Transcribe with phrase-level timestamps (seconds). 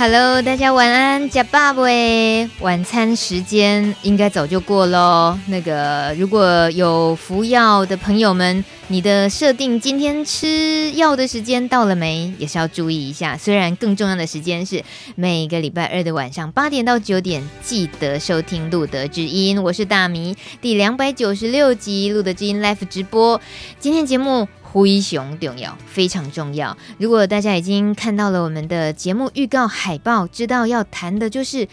[0.00, 2.48] Hello，大家晚安，呷饱未？
[2.60, 5.36] 晚餐时间应该早就过喽。
[5.48, 12.32] 那个如果有服药的朋友们，你的设定今天吃药的时间到了没？
[12.38, 13.36] 也是要注意一下。
[13.36, 14.84] 虽然更重要的时间是
[15.16, 19.60] 每个礼拜二的晚上八点到九点，记得收听路德之音。
[19.60, 23.40] 我是大米，第两百九十六集路德之音 Live 直播。
[23.80, 24.46] 今天节目。
[24.78, 26.76] 微雄重要，非常重要。
[26.98, 31.68] 如果大家已经看到了我们的节目预告海报，知道要谈的就是，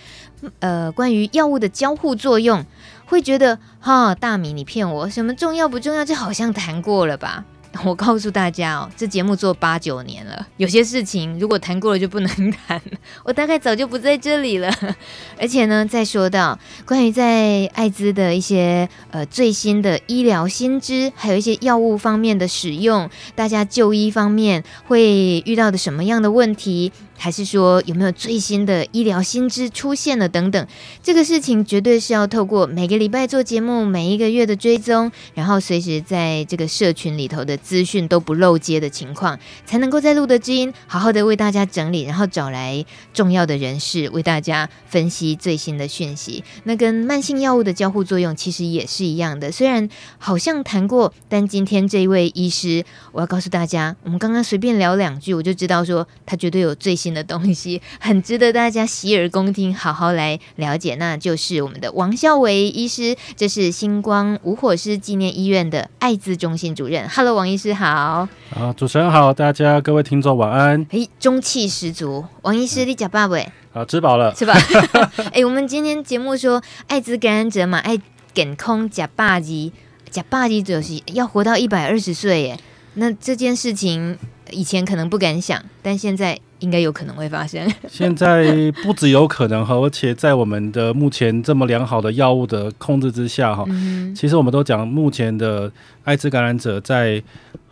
[0.60, 2.66] 呃，关于药物的交互作用，
[3.06, 6.04] 会觉得哈，大米你骗我，什么重要不重要？
[6.04, 7.46] 这好像谈过了吧。
[7.84, 12.82] 我告诉大家哦，这节目做八九年了，有些事情如果谈过了就不能谈，
[13.26, 14.74] 我大概早就不在这里了。
[15.38, 26.92] 而且呢，再说到关于在艾滋的一些呃最新的医疗新知，还有一些药物方面的使用，大家就医方面会遇到的什么样的问题？
[27.18, 30.68] 还是说有没有最新的医疗新知出现了等等？
[31.02, 46.44] 这个事情绝对是要透过每个礼拜做节目，每一个月的追踪，然后随时在这个社群里头的资讯都不漏接的情况，才能够在露德知音好好的为大家整理，然后找来重要的人士为大家分析最新的讯息。
[46.66, 57.05] 那跟慢性药物的交互作用其实也是一样的，虽然好像谈过，但今天这一位医师，我要告诉大家，我们刚刚随便聊两句，我就知道说他绝对有最新。
[57.06, 60.96] 新的东西很值得大家洗耳恭听，好好来了解。
[60.96, 67.08] 那就是我们的王孝维医师，这是星光无火师纪念医院的艾滋中心主任。
[67.08, 68.28] Hello，王医师好。
[68.56, 70.84] 啊，主持人好，大家各位听众晚安。
[70.90, 73.48] 嘿，中气十足，王医师，你呷饱未？
[73.74, 74.56] 啊，吃饱了，吃饱？
[75.32, 78.00] 哎，我们今天节目说艾滋感染者嘛，爱
[78.34, 79.72] 健康呷饱日，
[80.12, 82.60] 呷饱日就是要活到一百二十岁耶。
[82.96, 84.18] 那这件事情
[84.50, 86.40] 以前可能不敢想，但现在。
[86.66, 87.66] 应该有可能会发生。
[87.88, 95.72] 现在不只有可能哈，而且在我们的目前这么良好的药物的控制之下哈，嗯、其实我们都讲目前的
[96.04, 97.22] 艾滋感染者在。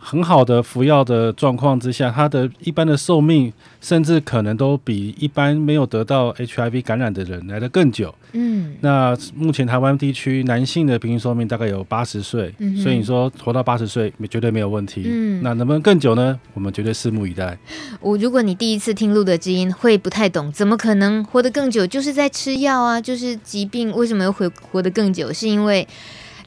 [0.06, 3.50] 很好的服药的状况之下，他的一般的寿命
[3.80, 8.14] 甚至可能都比一般没有得到 HIV 感染的人来得更久。
[8.32, 15.04] 嗯，那目前台湾地区男性的平均寿命大概有八十岁，嗯、所以你说活到八十岁绝对没有问题。
[15.06, 16.38] 嗯，那能不能更久呢？
[16.52, 17.56] 我们绝对拭目以待。
[18.02, 21.86] 我如果你第一次听路的知音，会不太懂，怎么可能活得更久？
[21.86, 25.32] 就是在吃药啊，就是疾病为什么会活得更久？
[25.32, 25.88] 是因为。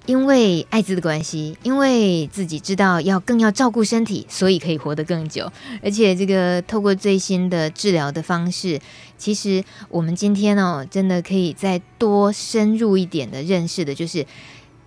[0.07, 5.51] 因为艾滋的关系，因为自己知道要更要照顾身体，所以可以活得更久。
[5.83, 8.79] 而且这个透过最新的治疗的方式，
[9.17, 14.25] 其实我们今天哦，真的可以再多深入一点的认识的，就是。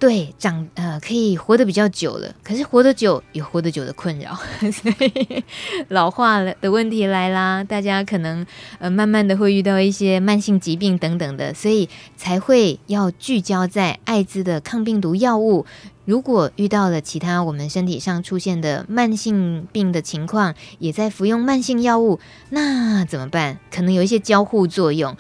[0.00, 4.34] 对，长呃可以活得比较久了，可是活得久有活得久的困扰，
[4.72, 5.44] 所以
[5.88, 7.62] 老化了的问题来啦。
[7.62, 8.47] 大家可能
[8.78, 15.66] 呃慢慢的会遇到一些慢性疾病等等的，所以才会要聚焦在艾滋的抗病毒药物。
[16.06, 22.19] 如果遇到了其他我们身体上出现的慢性病的情况，也在服用慢性药物，
[22.49, 23.59] 那怎么办？
[23.71, 25.15] 可能有一些交互作用。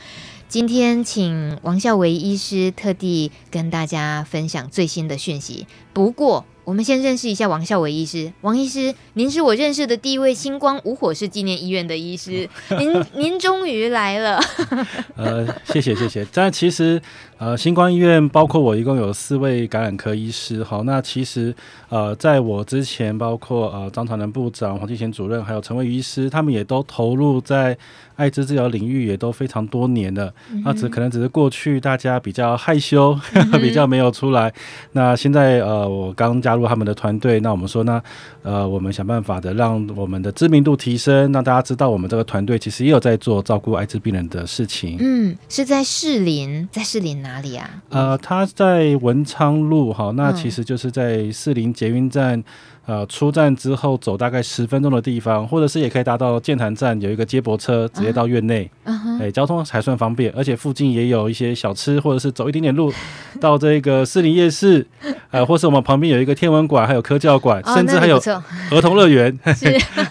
[0.50, 5.68] 今天请王孝维医师特地跟大家分享最新的讯息。
[5.92, 8.32] 不过，我们先认识一下王孝维医师。
[8.40, 12.50] 王医师，您是我认识的第一位星光无火式纪念医院的医师。
[12.70, 14.40] 您您终于来了。
[15.14, 16.26] 呃，谢谢谢谢。
[16.32, 17.00] 但其实。
[17.40, 21.54] 呃，星光医院包括我一共有四位感染科医师，好，那其实
[21.88, 27.74] 呃，在我之前，包括呃张传能部长、黄继贤主任，还有陈维医师，他们也都投入在
[28.16, 30.30] 艾滋治疗领域，也都非常多年了。
[30.52, 33.18] 嗯、那只可能只是过去大家比较害羞，
[33.58, 34.52] 比较没有出来。
[34.92, 38.02] 那现在呃，我刚加入他们的团队，那我们说呢，
[38.42, 44.98] 呃，我们想办法的让我们的知名度提升，让大家知道我们这个团队其实也有在做照顾艾滋病人的事情。
[45.00, 47.70] 嗯，是在士林，在士林哪里啊？
[47.90, 52.42] 呃，他在文昌路哈，那其实就是在四林捷运站。
[52.90, 58.68] 呃，出站之后走大概十分钟的地方，或者是也可以搭到建潭站，有一个接驳车直接到院内。
[58.82, 59.20] 哎、uh huh.
[59.20, 62.92] 欸，交通还算方便，而且附近也有一些小吃，或者是走一点点路
[63.40, 64.84] 到这个士林夜市，
[65.30, 68.16] 呃，或是我们旁边有一个天文馆，还有科教馆，oh, 甚至还有
[68.72, 69.38] 儿童乐园，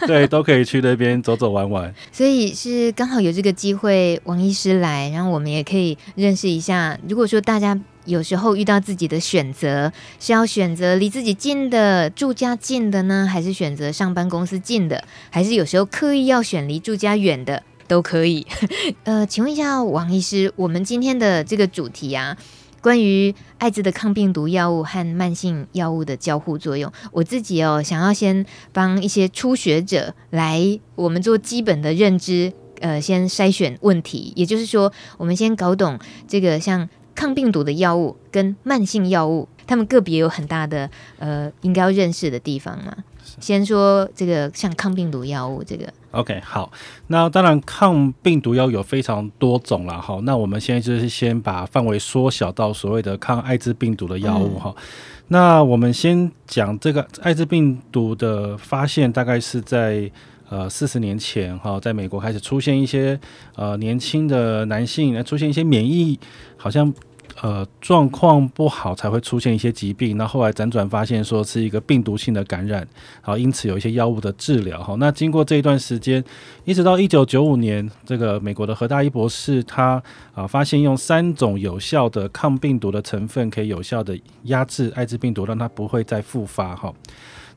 [0.07, 1.93] 对，都可以去那边走走玩玩。
[2.13, 6.97] 所以是刚好有这个机会，王医师来，然后我们也可以认识一下。
[7.09, 7.77] 如果说大家。
[8.09, 18.47] 有时候遇到自己的选择，是要选择离自己近的住家近的呢，还是选择上班公司近的，还是有时候刻意要选离住家远的都可以。
[19.05, 22.35] 呃，请问一下王医师，我们今天的这个主题啊，
[22.81, 32.51] 关于艾滋的抗病毒药物和慢性药物的交互作用，我自己哦想要先帮一些初学者来我们做基本的认知。
[32.81, 42.95] 呃先筛选问题，也就是说，我们先搞懂这个像抗病毒的药物跟慢性药物，他们个别有很大的呃应该要认识的地方嘛。
[43.39, 46.71] 先说这个像抗病毒药物这个，OK，好，
[47.07, 50.19] 那当然抗病毒药有非常多种了哈。
[50.23, 54.73] 那我们现在就是先把范围缩小到所谓的抗艾滋病毒的药物哈。
[54.75, 54.83] 嗯、
[55.27, 60.11] 那我们先讲这个艾滋病毒的发现，大概是在
[60.49, 63.19] 呃四十年前哈，在美国开始出现一些
[63.55, 66.19] 呃年轻的男性出现一些免疫
[66.57, 66.93] 好像。
[67.41, 72.85] 呃，状况不好才会出现一些疾病，那后来辗转发现说是一个病毒性的感染，
[73.21, 74.83] 好，因此有一些药物的治疗。
[74.83, 76.21] 哈，那经过这一段时间，
[76.65, 80.03] 一直到一九九五年，这个美国的何大一博士他
[80.33, 86.75] 啊发现用三种有效的抗病毒的成分，可以有效的压制艾滋病毒，让它不会再复发。
[86.75, 86.93] 哈，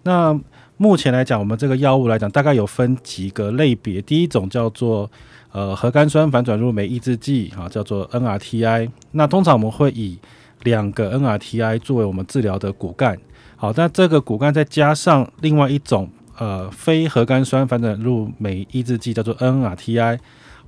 [0.05, 0.39] 那
[0.77, 5.11] 目前来讲，我们这个药物来讲，大概有分几个类别，第一种叫做。
[5.55, 8.89] 呃，核苷酸反转入酶抑制剂啊，叫做 NRTI。
[9.11, 10.19] 那通常我们会以
[10.63, 13.19] 两个 NRTI 作为我们治疗的骨干。
[13.57, 16.09] 好，那这个骨干再加上另外一种
[16.39, 20.19] 呃非核苷酸反转入酶抑制剂，叫做 NRTI。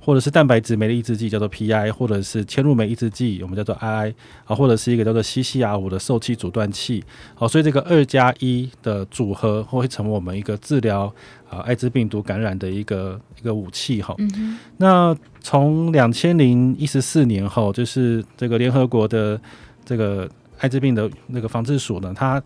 [0.05, 4.13] 或者是蛋白质酶的抑制剂叫做 PI，或者是嵌入酶抑制剂我们叫做 II
[4.45, 7.03] 啊，或者是一个叫做 CCR5 的受气阻断器。
[7.33, 11.11] 好，所以这个二加一的组合会成为我们一个治疗
[11.49, 14.13] 啊艾滋病毒感染的一个一个武器哈。
[14.19, 19.41] 嗯、哼那从两千零一十四年后，就是这个联合国的
[19.83, 20.29] 这个
[20.59, 22.39] 艾滋病的那个防治署呢，它。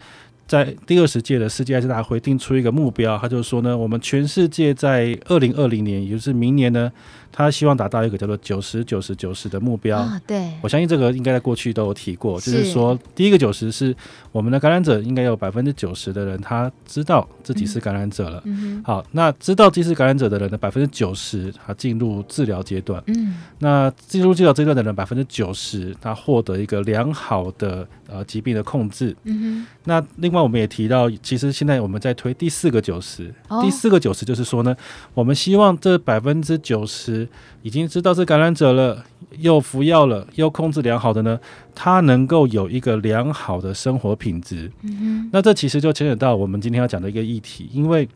[0.47, 6.91] 在第二十届的世界艾滋大会定出一个目标，他就是说呢，我们全世界在二零二零年，也就是明年呢，
[7.31, 9.99] 他希望达到一个叫做九十九十九十的目标。
[9.99, 13.95] 哦，对，我相信这个应该在过去都有提过，是就是说第一个九十是
[14.31, 18.41] 我们的感染者应该有百分之九十的人他知道自己是感染者了。
[18.45, 23.01] 嗯，好，那知道自己是感染者的人的百分之九十，他进入治疗阶段。
[23.05, 29.15] 嗯，那进入治疗阶段的人百分之九十，他获得一个良好的呃疾病的控制。
[29.25, 30.39] 嗯哼，那另外。
[30.39, 33.29] 我们也提到，其实现在我们在推第四个九十，
[33.61, 34.73] 第四个九十就是说呢，
[35.13, 37.18] 我们希望这百分之九十
[37.61, 39.03] 已经知道是感染者了，
[39.37, 41.39] 又服药了，又控制良好的呢，
[41.73, 44.71] 他能够有一个良好的生活品质。
[44.83, 48.07] 嗯哼，那这其实就牵扯到我们今天要讲的一个议题，因为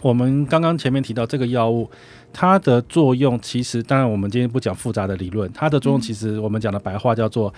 [0.00, 1.90] 我们刚刚前面提到这个药物，
[2.32, 7.52] 它的作用其实，当然我们今天不讲复杂的理论，它的作用其实我们讲的白话叫做。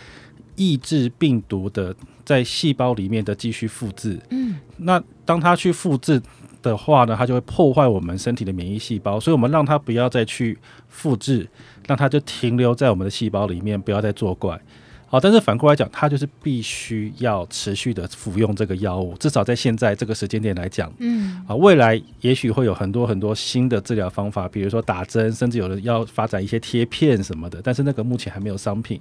[0.59, 1.95] 抑制病毒的
[2.25, 4.19] 在细胞里面的继续复制。
[4.31, 6.19] 嗯，那当它去复制
[6.67, 10.59] 的话呢，它就会破坏我们身体的免疫细胞，所以我们让它不要再去
[10.89, 11.49] 复制，
[11.87, 14.61] 让它就停留在我们的细胞里面，不要再作怪。
[15.09, 29.01] 好，但是反过来讲，它就是必须要持续的服用这个药物，至少在现在这个时间点来讲，嗯，啊，未来也许会有很多很多新的治疗方法，比如说打针，甚至有的要发展一些贴片什么的，但是那个目前还没有商品。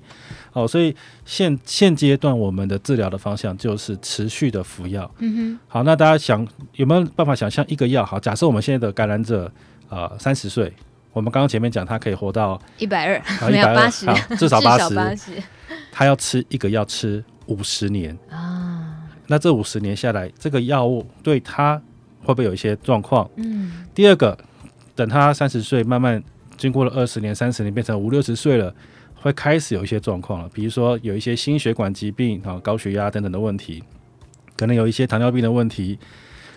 [0.54, 5.10] 哦，所以现现阶段我们的治疗的方向就是持续的服药。
[5.18, 8.06] 嗯哼，好，那大家想有没有办法想象一个药？
[8.06, 9.52] 好，假设我们现在的感染者
[9.90, 10.72] 啊三十岁，
[11.16, 14.94] 我们刚刚前面讲他可以活到一百二，没有八十， 至少八十。
[15.90, 18.16] 他要吃一个药吃五十年。
[18.30, 21.82] 啊，那这五十年下来，这个药物对他
[22.22, 23.30] 会不会有一些状况？
[23.38, 24.38] 嗯，第二个，
[24.94, 26.22] 等他三十岁，慢慢
[26.58, 28.76] 经过了二十年、三十年，变成五六十岁了，
[29.16, 33.82] 会开始有一些状况了，比如说有一些心血管疾病啊、高血压等等的问题，
[34.58, 35.98] 可能有一些糖尿病的问题，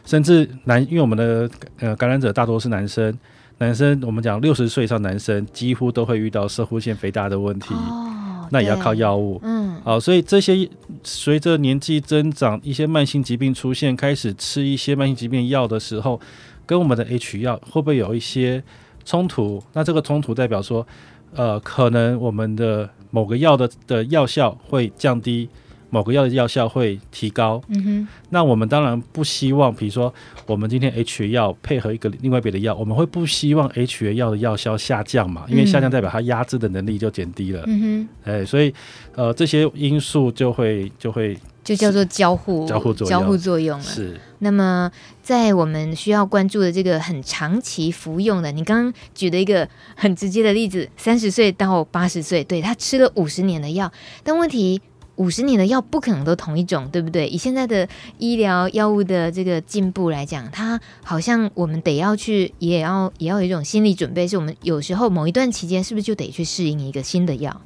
[0.04, 1.48] 甚至男，因为我们的
[1.78, 3.16] 呃感染者大多是男生，
[3.58, 7.74] 男生我们讲六十岁以上男生几乎都会遇到射护腺肥大的问题。
[7.74, 8.04] 哦
[8.50, 10.66] 那也要靠药物，嗯，好，所以这些
[11.04, 16.18] 随着年纪增长，一些慢性疾病出现，开始吃一些慢性疾病药的时候，
[16.64, 18.64] 跟我们的 H 药会不会有一些
[19.04, 19.62] 冲突？
[19.74, 20.86] 那这个冲突代表说，
[21.34, 25.46] 呃，可能我们的某个药的的药效会降低。
[25.90, 30.12] 某个药的药效会提高，嗯哼，那我们当然不希望，比如说
[30.46, 35.46] 我们今天 H 药配合一个另外别的药，我们会不希望 H 药的药效下降嘛？
[35.48, 38.72] 因为下降代表它压制的能力就减低了，嗯哼，哎，所以
[39.14, 43.84] 呃这些因素就会就会就叫做交互交互作用交互作用了。
[43.84, 44.20] 是。
[44.40, 44.90] 那么
[45.22, 53.90] 在我们需要关注的这个很长期服用的，你刚刚举的一个很直接的例子，三十岁到八十岁，对，他吃了五十年的药，
[54.22, 54.80] 但问题。
[55.18, 57.28] 五十年的药不可能都同一种，对不对？
[57.28, 57.86] 以现在的
[58.18, 67.60] 医疗药物的这个进步来讲，它好像我们得要去，也要也要有一种心理准备，是我们有时候某一段期间是不是就得去适应一个新的药？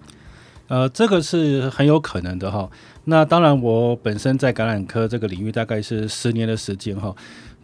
[0.69, 2.71] 呃，这个是很有可能的哈。
[3.05, 7.15] 那当然，我本身在感染科这个领域大概是十年的时间哈。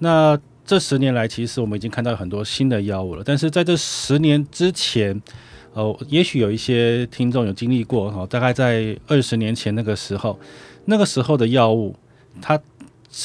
[0.00, 3.22] 那这十年来，其实我们已经看到很多新的药物了。
[3.24, 5.18] 但是在这十年之前，
[5.74, 10.38] 呃，也许有一些听众有经历过哈，大概在二十年前那个时候，
[10.86, 11.94] 那个时候的药物，
[12.40, 12.60] 它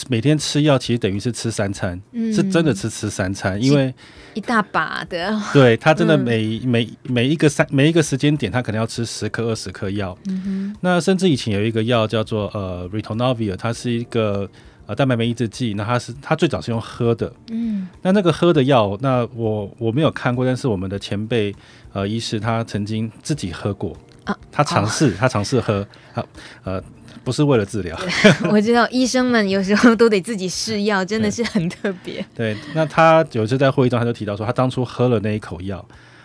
[0.07, 3.93] 每天吃药其实等于是吃三餐，嗯、是真的吃吃三餐，因为
[4.33, 10.17] 一大把的，对，它真的每、嗯、每每一个三每一个时间点，它可能要吃十颗二十颗药。
[10.27, 14.49] 嗯，那甚至以前有一个药叫做呃 Ritonavir，它是一个。
[14.93, 21.55] 呃，蛋白酶抑制剂，那它是它最早是用喝的，嗯，那那个喝的药，那我我没有看过，但是我们的前辈
[21.93, 23.97] 呃医师他曾经自己喝过。
[24.25, 26.23] 啊，他尝试他尝试喝，啊
[26.63, 26.81] 呃
[27.23, 27.97] 不是为了治疗，
[28.51, 32.23] 我知道医生们有时候都得自己试药，真的是很特别。
[32.35, 35.83] 对，那他有一次在会议中他就提到说，他当初喝了那一口药，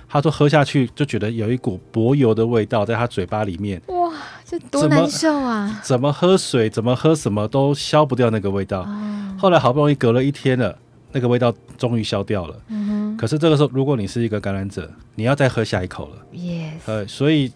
[0.08, 3.80] 他说喝下去就觉得有一股薄油的味道在他嘴巴里面。
[3.88, 4.10] 哇
[4.44, 5.80] 这多难受啊！
[5.84, 8.80] 怎么喝水，怎么喝什么都消不掉那个味道。
[8.80, 10.74] 哦、后来好不容易隔了一天了，
[11.12, 12.56] 那个味道终于消掉了。
[12.68, 13.14] 嗯。
[13.18, 16.16] 可是这个时候，如果你是一个感染者，你要再喝下一口了。
[16.32, 16.78] Yes。
[16.86, 17.52] 呃，所以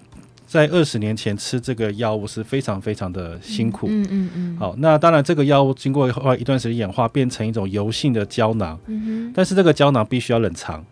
[0.47, 3.87] 在二十年前吃这个药物是非常非常的辛苦。
[3.89, 4.31] 嗯嗯嗯。
[4.35, 6.07] 嗯好，那当然这个药物经过
[6.37, 8.79] 一段时间演化，变成一种油性的胶囊。
[8.87, 9.33] 嗯哼。
[9.35, 10.85] 但是这个胶囊必须要冷藏。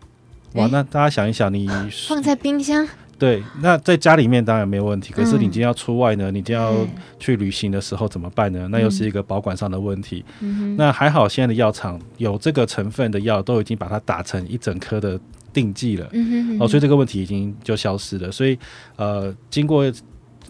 [0.53, 1.69] 哇，那大家想一想，你
[2.07, 2.87] 放在冰箱。
[3.17, 6.75] 对，那在家里面当然没有问题，可是你今天要出外呢，嗯、你今天要
[7.19, 8.61] 去旅行的时候怎么办呢？
[8.63, 10.25] 嗯、那又是一个保管上的问题。
[10.39, 15.19] 嗯、那还好，现在的药厂有这个成分的药都已经把它打成一整颗的
[15.53, 18.31] 定剂了，嗯、哼哼哦，所以这个问题已经就消失了。
[18.31, 18.57] 所以
[18.95, 19.85] 呃，经过。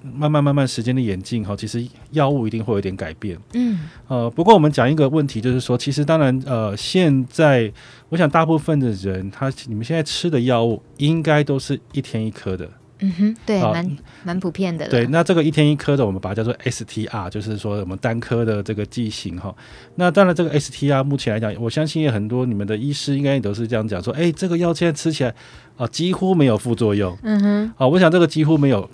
[0.02, 3.38] 慢慢慢慢时间的演进哈，其实药物一定会有点改变。
[3.54, 7.72] 嗯，呃，不过我们讲一个问题，就是说，其实当然，呃，现在
[8.10, 12.70] 我想大部分的人，他你们现在吃的药物应该都是一天一颗的。
[13.04, 14.88] 嗯哼，对，蛮蛮、呃、普遍的。
[14.88, 19.56] 对，那这个一天一颗的，我们把它叫做 STR，就是说我们单颗的这个剂型哈。
[19.96, 25.36] 那当然，这个 STR 目前来讲，我相信也很多你们的医师应该也都是这样讲说，哎，这个药现在吃起来啊、
[25.78, 27.18] 呃，几乎没有副作用。
[27.24, 28.88] 嗯哼，啊、呃，我想这个几乎没有。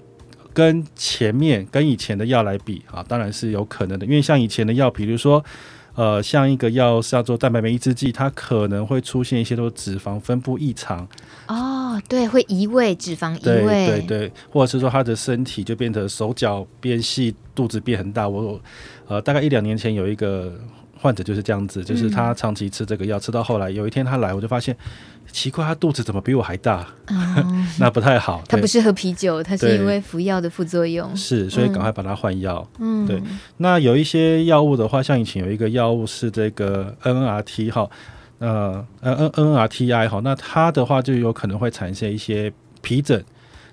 [0.58, 5.46] 跟前面跟以前的药来比啊，当然是有可能的，因为像以前的药，比如说，
[5.94, 11.08] 呃，像一个药是叫做蛋白酶抑制剂，它可能会出现一些都脂肪分布异常。
[11.48, 18.28] 哦，对，会移位，脂肪移位，对对对，或者是说他的身体就变得手脚变细，肚子变很大。
[18.28, 18.60] 我
[19.08, 20.60] 呃，大概一两年前有一个
[21.00, 24.76] 患者就是这样子，就是他长期吃这个药，嗯、吃到后来有一天他来，我就发现。
[25.30, 26.88] 奇怪，他肚子怎么比我还大？
[27.10, 28.42] 嗯、 那不太好。
[28.48, 31.14] 他不是喝啤酒，他是因为服药的副作用。
[31.18, 32.66] 是，所以赶快把它换药。
[32.80, 33.22] 嗯，对。
[33.58, 37.90] 那有一些药物的话，像以前有一个药物是这个 NNRT 哈，
[38.40, 42.52] 呃，N NNRTI 哈，那它的话就有可能会产生一些
[42.82, 43.22] 皮疹。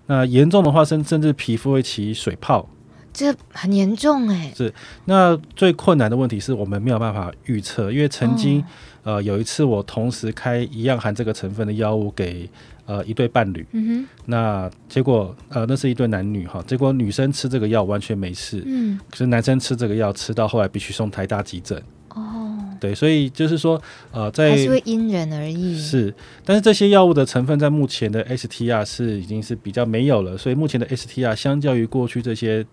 [0.06, 2.68] 那严重的话，甚甚至皮肤会起水泡。
[3.14, 4.52] 这很严重哎。
[4.54, 4.70] 是。
[5.06, 8.60] 那最困难的问题是我们没有办法预测，因为曾经。
[8.60, 8.64] 哦
[9.04, 12.48] 呃，有一次我同时开一样含这个成分的药物给
[12.86, 21.78] 呃一对伴侣，嗯哼，那结果呃那是一对男女哈，结果女生吃这个药完全没事，嗯，可是男生吃这个药吃到后来必须送台大急诊，
[22.14, 23.78] 哦，对，所以就是说
[24.10, 32.64] 呃在还是会因人而异，是，但是这些药物的成分在目前的 STR 是已经是比较没有了，所以目前的 STR 相较于过去这些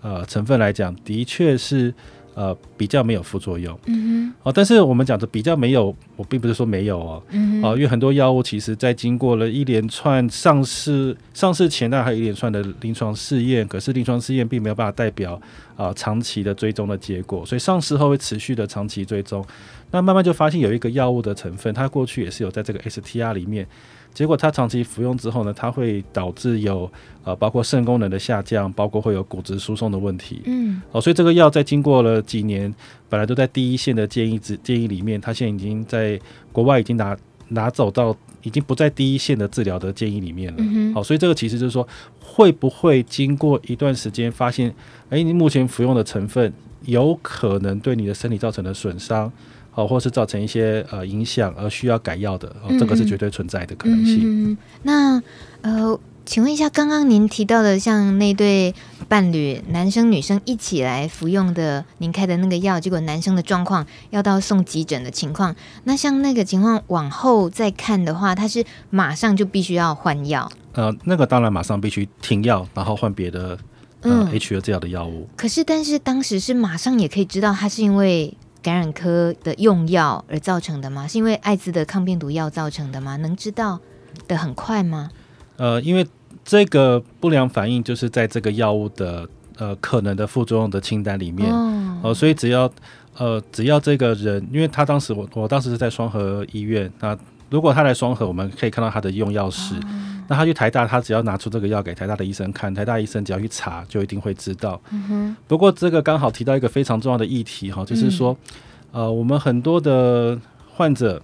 [0.00, 1.94] 呃成分来讲，的确是。
[2.34, 15.34] 呃，比较没有副作用，嗯哼，哦，但是我们讲的比较没有，我并不是说没有哦，嗯哼，哦，因为很多药物其实在经过了一连串上市，上市前呢还有一连串的临床试验，可是临床试验并没有办法代表
[15.74, 19.44] 啊、呃、长期的追踪的结果，所以上市后会持续的长期追踪，
[19.90, 23.66] 那慢慢就发现有一个药物的成分，它过去也是有在这个 STR 里面。
[24.18, 26.90] 结果它长期服用之后呢，它会导致有
[27.22, 30.42] 呃，包括肾功能的下降，包括会有骨质疏松的问题。
[30.46, 32.74] 嗯，哦，所以这个药在经过了几年，
[33.08, 36.20] 本来都在第一线的建议之建议里面，它现在已经在
[36.50, 37.16] 国外已经拿
[37.50, 40.56] 拿走到，已经不在第一线的治疗的建议里面了。
[40.58, 41.86] 嗯哼，好，所以这个其实就是说，
[42.20, 44.74] 会不会经过一段时间发现，
[45.10, 46.52] 哎，你目前服用的成分
[46.86, 49.32] 有可能对你的身体造成的损伤？
[49.78, 54.18] 哦，或是造成一些呃影响而需要改药的，哦，这个是绝对存在的可能性。
[54.22, 55.22] 嗯嗯、那
[55.62, 58.74] 呃，请问一下，刚刚您提到的像那对
[59.06, 65.54] 伴侣，男生女生一起来服用的，您开的那个药，结果男生的状况要到送急诊的情况，
[65.84, 70.50] 那像那个情况往后再看的话，他是马上就必须要换药？
[70.72, 73.56] 呃，那个当然马上必须停药，然后换别的
[74.00, 75.28] 呃 H 二这样的药物。
[75.36, 78.36] 可是，但是当时是马上也可以知道，他是因为。
[78.62, 81.06] 感染科的用药而造成的吗？
[81.06, 83.16] 是因为艾滋的抗病毒药造成的吗？
[83.16, 83.78] 能知道
[84.26, 85.10] 的很快吗？
[85.56, 86.06] 呃，因为
[86.44, 92.70] 这个不良反应就是在这个药物的呃可能的副作用的清单里面哦、呃，所以只要
[93.16, 97.18] 呃，只要这个人，因为他当时我我当时是在双河医院，那
[97.50, 99.74] 如果他来双和，我们可以看到他的用药史。
[99.76, 99.80] 哦
[100.30, 104.78] 那他去台大，他只要拿出这个药给台大的医生看，台大医生只要去查，就一定会知道。
[105.46, 108.36] 不过这个刚好提到一个非常重要的议题哈，就是说，
[108.92, 110.38] 嗯、呃，我们很多的
[110.74, 111.22] 患者，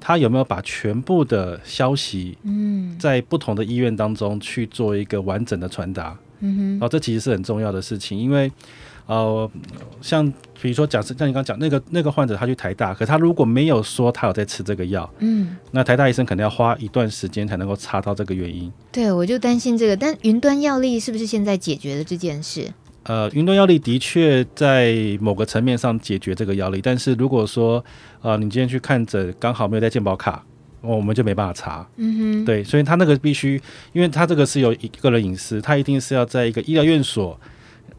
[0.00, 6.16] 他有没有把全部的消息，嗯，在不同的医院当中去做一个完整的传达？
[6.40, 6.86] 嗯哼。
[6.86, 8.50] 哦，这其实是很重要的事情，因为。
[9.06, 9.48] 呃，
[10.00, 10.26] 像
[10.60, 18.72] 比如说，假设像你刚讲那个那个患者，他去台大，可他如果没有说他有在吃这个药，嗯，那台大医生可能要花一段时间才能够查到这个原因。
[18.90, 19.96] 对，我就担心这个。
[19.96, 22.72] 但云端药力是不是现在解决了这件事？
[23.04, 27.84] 呃，云端药力的确在某个层面上解决这个药力，但是如果说
[28.22, 30.44] 呃，你今天去看诊刚好没有带健保卡，
[30.80, 31.88] 我们就没办法查。
[31.96, 37.38] 嗯哼，对，所以他那个必须，因为他这个是有一个人隐私，他一定是要在一个医疗院所。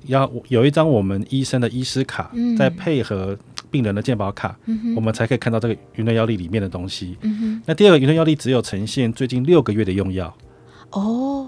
[0.05, 3.37] 要有一张我们医生的医师卡，嗯、再配合
[3.69, 7.17] 病人的健保卡，嗯、我们才可以看到这个云端药历里面的东西。
[7.21, 10.33] 嗯、那第二个云端药历只有呈现最近六个月的用药。
[10.91, 11.47] 哦。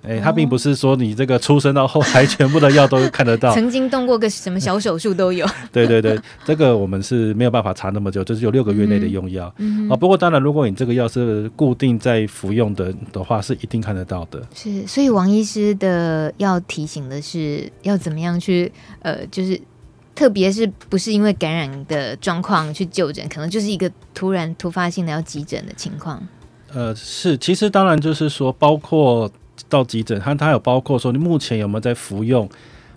[0.00, 5.44] 哎、欸，他并不是说你这个出生到后来全部的药都看得到，曾经动过个什么小手术都有。
[5.72, 9.52] 对对对，这个我们是没有办法查那么久，就是有六个月内的用药。
[9.58, 14.40] 嗯、啊，不过当然，如果你这个药是固定在服用的的话，是一定看得到的。
[14.54, 18.70] 是，所以王医师的要提醒的是，要怎么样去
[19.02, 19.60] 呃，就是
[20.14, 26.22] 特别是不是因为感染的状况去就诊，可能就是一个突然突发性的要急诊的情况。
[26.72, 29.28] 呃，是，其实当然就是说，包括。
[29.68, 32.48] 到急诊，它它有包括说你目前有没有在服用，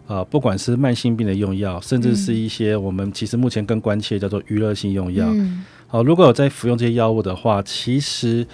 [0.07, 5.25] 呃，不管是慢性病的用药，甚至是一些我们其实目前更关切叫做娱乐性用药。
[5.25, 8.47] 好、嗯呃，如果有在服用这些药物的话，其实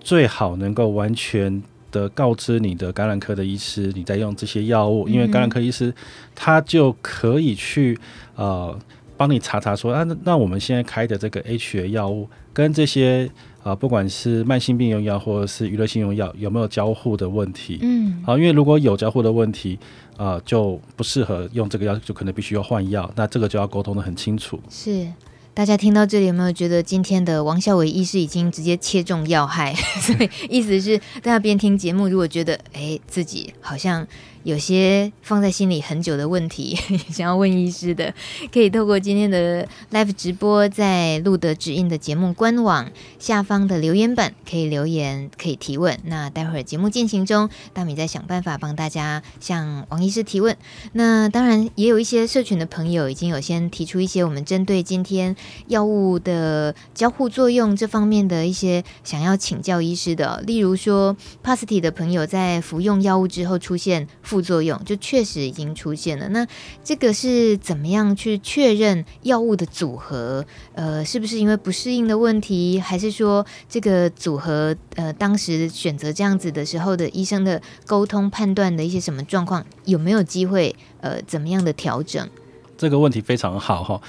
[0.00, 5.92] 最好能够完全的告知你的感染科的医师你在用这些药物，因为感染科医师
[6.34, 7.98] 他就可以去
[8.36, 8.78] 呃
[9.16, 13.30] 帮你查查说啊，那我们现在开的这个 H 的药物跟这些。
[13.64, 17.78] 啊，不管是慢性病用药或者是娱乐性用药，有没有交互的问题？
[17.80, 19.78] 嗯，好，因为如果有交互的问题，
[20.18, 23.10] 啊，就不适合用这个药，就可能必须要换药。
[23.16, 24.60] 那这个就要沟通的很清楚。
[24.68, 25.10] 是，
[25.54, 29.74] 大家听到这里有没有觉得今天的王孝伟医师已经直接切中要害？
[29.98, 34.06] 所以意思是大家边听节目，如果觉得哎自己好像。
[34.44, 36.76] 有些放在心里很久的问题，
[37.08, 38.12] 想要问医师的，
[38.52, 45.98] 可以透过今天的 live 直播，在露德指引的节目官网下方的留言板可以留言，可以提问。
[46.04, 50.54] 那待会儿节目进行中，大米在想办法帮大家向王医师提问。
[50.92, 55.34] 那当然也有一些社群的朋友已经有先提出一些我们针对今天
[55.68, 64.06] 药物的交互作用这方面的一些想要请教医师的，例如说 Pasti 的朋友在服用药物之后出现。
[64.34, 66.28] 副作用就确实已经出现了。
[66.30, 66.44] 那
[66.82, 70.44] 这个是怎么样去确认药物的组合？
[70.74, 82.28] 呃，是不是因为不适应的问题，还是说这个组合呃当时选择这样子的时候的医生的沟通判断的一些什么状况，有没有机会呃怎么样的调整？
[82.76, 84.00] 这个问题非常好哈。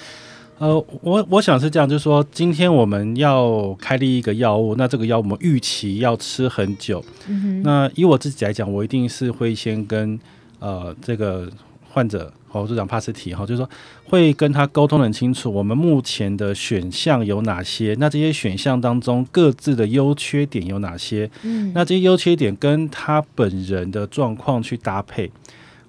[0.57, 7.03] 呃，我我想是这样，就是说今天我们要开立一个药物，那这个药我们预期要吃很久。
[7.27, 7.63] 嗯哼。
[7.63, 10.17] 那以我自己来讲，我一定是会先跟
[10.59, 11.49] 呃这个
[11.91, 13.69] 患者，或者讲帕斯提哈，就是说
[14.05, 21.29] 会跟他沟通很清楚，我们目前的选项有哪些，那这些选项当中各自的优缺点有哪些？
[21.43, 21.73] 嗯。
[21.75, 25.29] 那这些优缺点跟他本人的状况去搭配。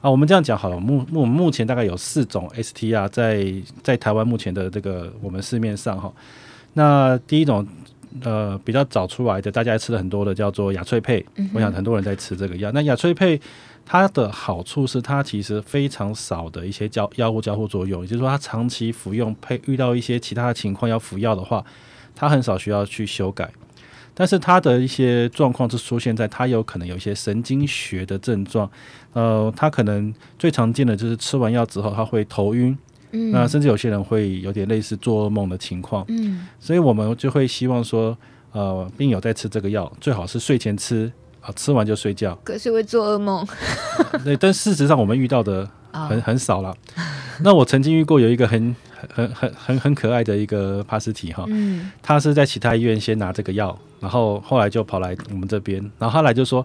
[0.06, 0.78] 啊，我们这样讲好了。
[0.78, 6.12] 目目目前大概有四种 STR 在在台湾目前的这个我们市面上哈。
[6.74, 7.66] 那第一种
[8.22, 11.26] 呃比较早出来的，大家还吃的很多的叫做雅翠佩。
[11.34, 12.70] 嗯、我想很多人在吃这个药。
[12.70, 13.40] 那雅翠佩
[13.84, 21.64] 它的好处是它其实非常少的一些交药物交互作用，也就是说它长期服用配遇到一些其他的情况要服药的话，
[22.14, 23.50] 它很少需要去修改。
[24.18, 28.68] 但是他的一些状况是出现在他有可能有一些神经学的症状，
[29.12, 32.76] 呃，他可能最常见的就是吃完药之后，他会头晕，
[33.10, 38.16] 嗯，那甚至有些人会有点类似做噩梦的情况，嗯，所以我们就会希望说，
[38.52, 42.34] 呃，病友在吃这个药，最好是睡前吃，啊，吃完就睡觉。
[42.42, 43.46] 可是会做噩梦。
[44.24, 46.74] 对，但事实上我们遇到的很很少了。
[47.42, 48.74] 那我曾经遇过有一个很
[49.14, 53.78] 很很很很可爱的一个帕斯提哈，嗯，他是在其他医院先拿这个药。
[53.98, 56.64] 然后后来就跑来我们这边，然后后来就说：“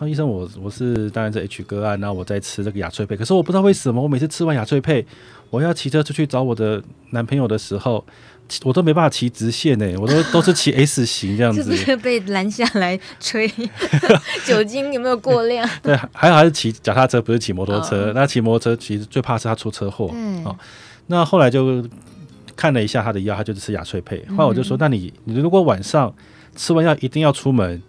[0.00, 5.06] 啊，医生，我我是当然是 H 个案，然后我在吃这个雅翠佩，可是我不知道为什么，我每次吃完雅翠佩，
[5.50, 8.04] 我要骑车出去找我的男朋友的时候，
[8.62, 13.50] 我都没办法骑直线呢，我都都是骑 S 型这样 子，是被拦下来吹
[14.44, 15.68] 酒精有没有过量？
[15.82, 18.06] 对，还好还是骑脚踏车，不是骑摩托车。
[18.06, 18.14] Oh.
[18.14, 20.10] 那骑摩托车其实最怕是他出车祸。
[20.14, 20.44] 嗯。
[20.44, 20.56] 哦
[21.06, 21.86] 那后来就
[22.56, 24.24] 看了一下他的药，他就是吃雅翠佩。
[24.30, 26.10] 后来我就说，嗯、那你你如果晚上
[26.56, 27.82] 吃完药一定要出门，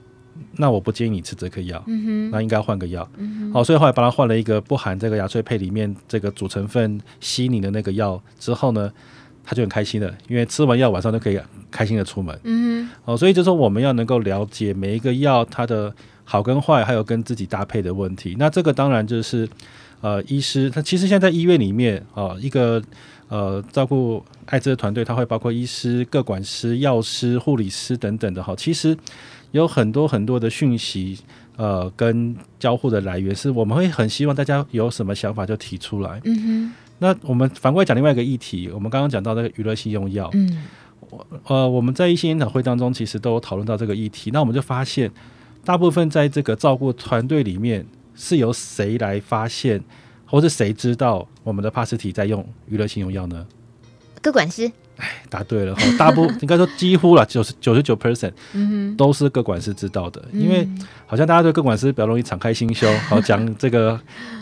[0.58, 3.08] 那我不建议你吃这颗药，嗯、哼那应该换个药。
[3.16, 8.92] 嗯、哼好，所以后来帮他换了一个不含这个雅翠佩里面这个主成分西宁的那个药之后呢，
[9.46, 12.38] 他就很开心了，因为吃完药晚上就可以开心的出门。
[12.44, 18.36] 嗯哼，哦，所以就说我们要能够了解每一个药它的好跟坏，还有跟自己搭配的问题。
[18.40, 19.48] 那这个当然就是
[20.02, 22.82] 呃，医师他其实现在在医院里面啊、呃，一个
[23.28, 28.56] 呃照顾艾滋的团队，他会包括医师、各管师、药师、护理师等等的哈。
[28.58, 28.98] 其实
[29.52, 31.20] 有很多很多的讯息
[31.58, 36.20] 呃，跟交互的来源，是我们会很希望大家有什么想法就提出来。
[36.26, 36.74] 嗯哼。
[37.00, 40.64] 那我们反过来讲另外一个议题，我们刚刚讲到那个娱乐性用药，嗯，
[41.46, 44.32] 呃，我们在一些研讨会当中，其实都有讨论到这个议题。
[44.32, 45.12] 那我们就发现，
[45.64, 49.84] 大部分在这个照顾团队里面，是由谁来发现，
[50.26, 53.46] 或是谁知道我们的帕斯提在用娱乐性用药呢？
[54.22, 54.72] 各管师。
[54.98, 58.32] 哎，答对了，大部 应该说几乎了，九十九十九 percent，
[58.96, 60.68] 都是各管师知道的，嗯、因为
[61.06, 64.00] 好像大家对各管师比较容易敞开心胸， 好讲这个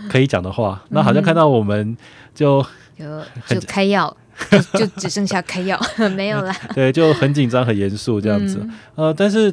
[0.10, 1.98] 可以讲的话，那好像看到我们
[2.36, 2.64] 就
[2.98, 4.16] 就就开药，
[4.52, 5.80] 就， 就只剩下开药，
[6.16, 8.60] 没有了，对，就很紧张很严肃这样子，
[8.96, 9.52] 嗯、呃，但是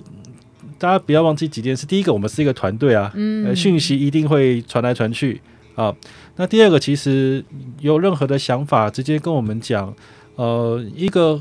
[0.78, 5.40] 大家不要忘记几件事，第一个，我们是一个团队啊，嗯，讯息一定会传来传去
[5.76, 5.94] 啊，
[6.36, 7.42] 那第二个，其实
[7.80, 9.94] 有任何的想法，直接跟我们讲。
[10.40, 11.38] 呃，一个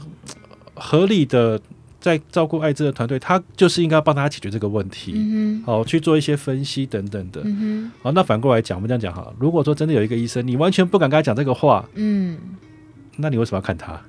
[0.74, 1.58] 合理的
[2.02, 7.40] 在照顾艾滋的团队，他就是应该帮他解决这个问题，嗯、哼好去做一些分析等等的。
[7.46, 12.38] 嗯、哼好，那反过来讲，我们这样讲哈，如果说真的有一个医生，你完全不敢跟他讲这个话，嗯，
[13.16, 14.02] 那你为什么要看他？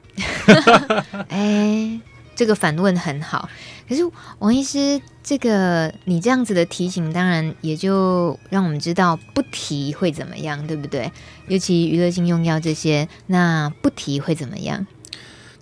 [1.31, 2.01] 哎，
[2.35, 3.49] 这个反问很好。
[3.91, 11.11] 可是王医师，这个你这样子的提醒，当然也就让我们知道不提会怎么样，对不对？
[11.49, 14.87] 尤其娱乐性用药这些，那不提会怎么样？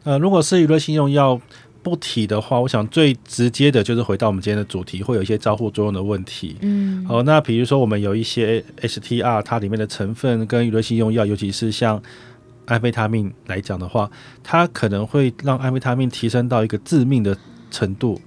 [0.04, 1.40] 呃，如果是娱乐性用药
[1.82, 6.58] 不提的话，我想最直接的就是回到我们今天的主题，会有一些交互作用的问题。
[6.60, 12.02] 嗯，好，那比如说我们有一些 HTR，它里面的成分跟娱乐性用药，尤其是像
[12.66, 14.10] 安非他命来讲的话，
[14.44, 17.34] 它可能会让安非他命提升到一个致命的
[17.70, 18.20] 程度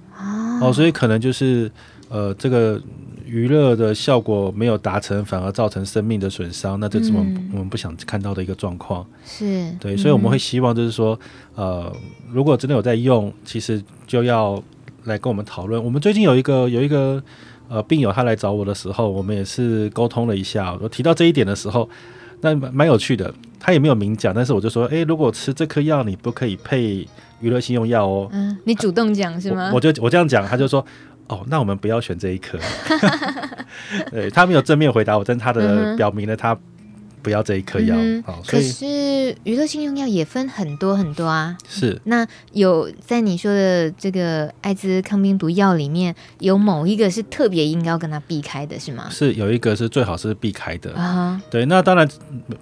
[0.60, 1.70] 哦，所以可能就是
[2.08, 2.80] 呃，这个
[3.26, 9.06] 娱乐的效果没有达成，反而造成生命的损伤，那这是我们、嗯、我们不想看到的一个状况。
[9.24, 11.18] 是对，所以我们会希望就是说，
[11.54, 11.90] 呃，
[12.30, 14.62] 如果真的有在用，其实就要
[15.04, 15.82] 来跟我们讨论。
[15.82, 17.22] 我们最近有一个有一个
[17.68, 20.76] 呃病友，他来找我的时候，我们也是沟通了一下。
[20.82, 21.88] 我提到这一点的时候，
[22.42, 27.08] 那蛮有趣的，他也没有明讲，但是我就说，诶，如果吃这颗药，你不可以配。
[27.40, 29.70] 娱乐性用药哦，嗯，你主动讲是吗？
[29.70, 30.86] 我，我就我这样讲，他就说，
[31.26, 32.56] 哦，那我们不要选这一颗。
[34.12, 36.56] 对，他没有正面回答我，但他的表明了他。
[37.22, 38.42] 不要这一颗药，嗯、好。
[38.46, 41.56] 可是娱乐性用药也分很多很多啊。
[41.68, 42.00] 是。
[42.04, 49.08] 那有在你说的这个艾滋抗病毒药里面，有某一个是特别应该要跟他避开的，是吗？
[49.10, 51.40] 是有一个是最好是避开的啊。
[51.48, 52.08] 对，那当然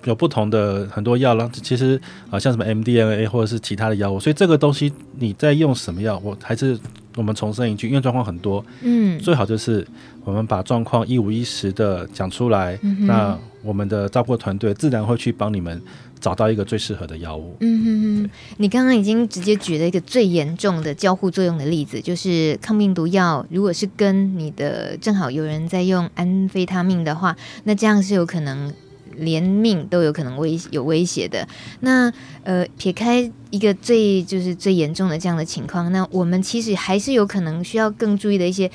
[0.05, 1.51] 有不同的很多药了。
[1.63, 6.79] 其实啊，像什么 MDMA 或者是其他的药物，所以这个东西你在用什么药，我还是
[7.17, 9.87] 我们重申一句，因为状况很多，嗯，最好就是
[10.25, 13.39] 我们把状况一五一十的讲出来，嗯、那。
[13.63, 15.83] 我们的照顾团队自然会去帮你们
[16.19, 17.55] 找到一个最适合的药物。
[17.61, 28.73] 嗯哼哼，你刚刚已经直接举了一个最严重的交互作用的例子，就是抗病毒药，如果是跟你的正好有人在用安非他命的话，那这样是有可能
[29.19, 31.47] 连命都有可能威有威胁的。
[31.81, 32.11] 那
[32.45, 38.71] 呃，撇开一个最就是最严重的这样的情况，那我们其实还是有可能需要更注意的一些。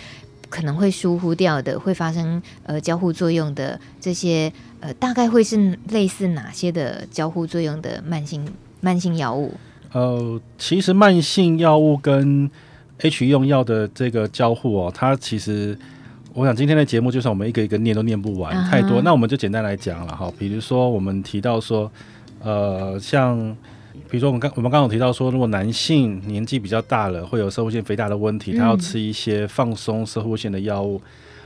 [0.50, 8.48] 可能会疏忽掉的，会发生呃交互作用的这些呃，大概会是类似哪些的交互作用的慢性
[8.82, 9.54] 慢性药物？
[9.92, 12.50] 呃，其实慢性药物跟
[13.00, 15.78] H 用药的这个交互哦，它其实
[16.34, 18.70] 我想今天的节目就算我们一个一个念都念不完，uh huh.
[18.72, 20.32] 太多，那我们就简单来讲了哈。
[20.38, 21.92] 比如说我们提到说，
[22.42, 23.56] 呃，像。
[24.16, 31.02] 比如说，我们刚我们刚刚有提到说，如果男性年纪比较大了，会有射护腺肥大的问题，他要吃一些放松射护腺的药物。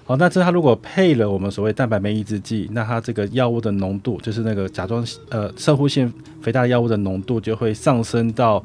[0.06, 8.64] 好、那这他如果配了我们所谓蛋白酶抑制剂，那他这个药物的浓度，就是那个甲状呃射护腺肥大药物的浓度就会上升到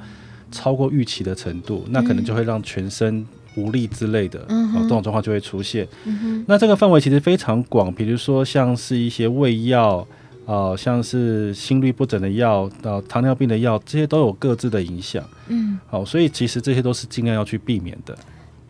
[0.52, 5.88] 超过预期的程度，那可能就会让全身无力之类的，嗯、哼哦，这种状况就会出现。
[6.04, 10.06] 嗯、哼那这个范围其实非常广，比如说像是一些胃药。
[10.46, 15.24] 哦、呃，像是心律不整的药，到、呃、糖尿病的药，这些都有各自的影响。
[15.48, 18.16] 嗯，好，所以其实这些都是尽量要去避免的。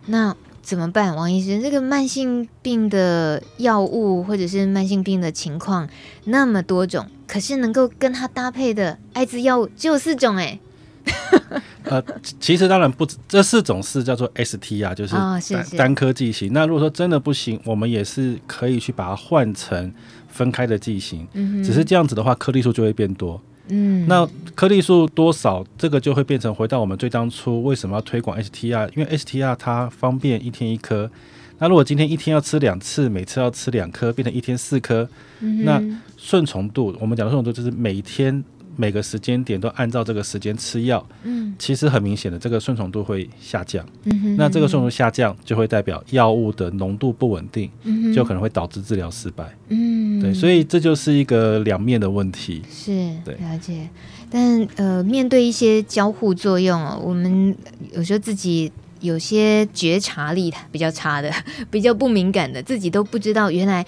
[0.06, 1.14] 那怎么办？
[1.14, 5.88] 王医生，这个慢性病的药物或者是慢性病的情况
[6.24, 10.58] 那么多种，可是能够跟它搭配的艾滋药物只有四种哎。
[11.84, 12.02] 呃，
[12.40, 16.52] 其实当然不止，这四种是叫做 ST 啊，就是单、单颗剂型。
[16.52, 19.92] 那如果说真的不行，我们也是可以去把它换成
[20.28, 21.26] 分开的剂型。
[21.34, 23.40] 嗯，只是这样子的话，颗粒数就会变多。
[23.68, 31.10] 嗯，那颗粒数多少，这个就会变成回到我们最当初为什么要推广 STR，因为 STR 它方便一天一颗。
[31.58, 35.06] 那如果今天一天要吃两次，每次要吃两颗，变成一天四颗，
[35.40, 35.82] 嗯，那
[36.16, 38.42] 顺从度，我们讲的顺从度就是每天。
[38.76, 43.84] 每个时间点都按照这个时间吃药，嗯，其实很明显的，这个顺从度会下降。
[44.04, 49.44] 嗯哼，哼，那这个顺从度下降就会代表药物的浓度不稳定，嗯，就可能会导致治疗失败。
[49.68, 52.62] 嗯，对，所以这就是一个两面的问题。
[52.70, 52.90] 是，
[53.24, 53.88] 对，了解。
[54.30, 57.54] 但呃，面对一些交互作用哦，我们
[57.92, 61.30] 有时候自己有些觉察力比较差的，
[61.70, 63.84] 比较不敏感的，自己都不知道原来。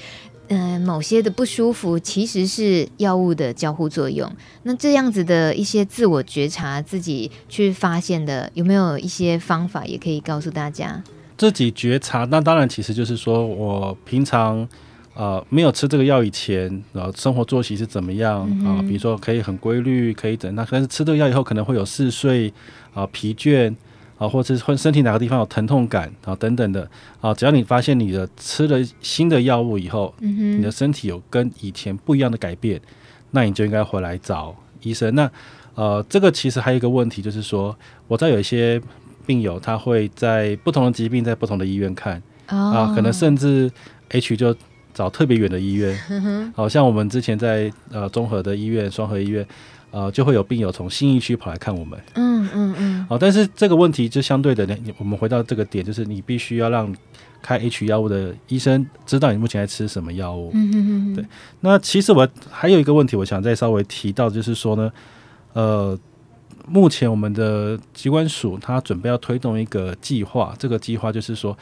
[0.49, 4.31] 嗯、呃，某些的不舒服其实是药物的交互作用。
[4.63, 11.03] 那这样子的一些自我觉察，自己去发现的，有没有一些方法也可以告诉大家？
[11.37, 14.67] 自己觉察，那当然其实就是说我平常
[15.15, 18.83] 呃没有吃这个药以前，然后生活作息是怎么样啊、嗯呃？
[18.83, 20.55] 比如说可以很规律，可以怎？
[20.55, 22.49] 那但是吃这个药以后可能会有嗜睡
[22.95, 23.75] 啊、呃、疲倦。
[24.19, 26.89] 啊，或者是身体哪个地方有疼痛感啊，等等的
[27.21, 32.81] 啊，只要你发现你的吃了新的药物以后，嗯，你的身体有跟以前不一样的改变，
[33.33, 35.15] 那你就应该回来找医生。
[35.15, 35.31] 那
[35.75, 37.77] 呃，这个其实还有一个问题，就是说，
[38.09, 38.81] 我知道有一些
[39.27, 42.17] 病友他会在不同的疾病在不同的医院看，
[42.49, 43.71] 哦，啊，可能甚至
[44.09, 44.57] H 就
[44.95, 45.95] 找特别远的医院，
[46.55, 49.47] 好，嗯，像我们之前在呃综合的医院、双和医院。
[49.97, 51.99] 呃，就会有病友从新义区跑来看我们。
[52.17, 53.07] 嗯嗯嗯。
[53.09, 56.95] 好，但是这个问题就相对的，我们回到这个点，就是你必须要让
[57.41, 60.51] 开 H 药物的医生知道你目前在吃什么药物。
[60.53, 61.15] 嗯嗯嗯。
[61.15, 61.25] 对。
[61.61, 64.93] 那其实我还有一个问题，我想再稍微提到，就是说呢，
[65.55, 65.99] 呃，
[66.69, 71.57] 目前我们的机关署它准备要推动一个计划，这个计划就是说，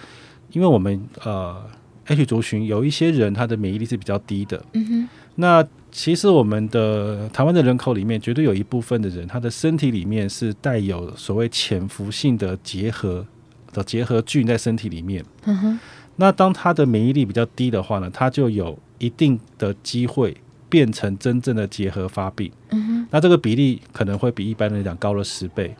[0.51, 1.63] 因为我们呃
[2.07, 4.61] H 族群有一些人他的免疫力是比较低的。
[4.73, 5.09] 嗯哼。
[5.37, 13.25] 那其实我们的台湾的人口里面，绝对有一部分的人，他的身体里面是带有所谓潜伏性的结核
[13.73, 15.25] 的结核菌在身体里面。
[15.45, 15.81] 嗯哼。
[16.17, 20.37] 那当他的免疫力比较低的话呢，他就有一定的机会
[20.69, 22.51] 变成真正的结核发病。
[22.71, 23.07] 嗯哼。
[23.13, 25.73] 那这个比例可能会比一般人讲高了十倍。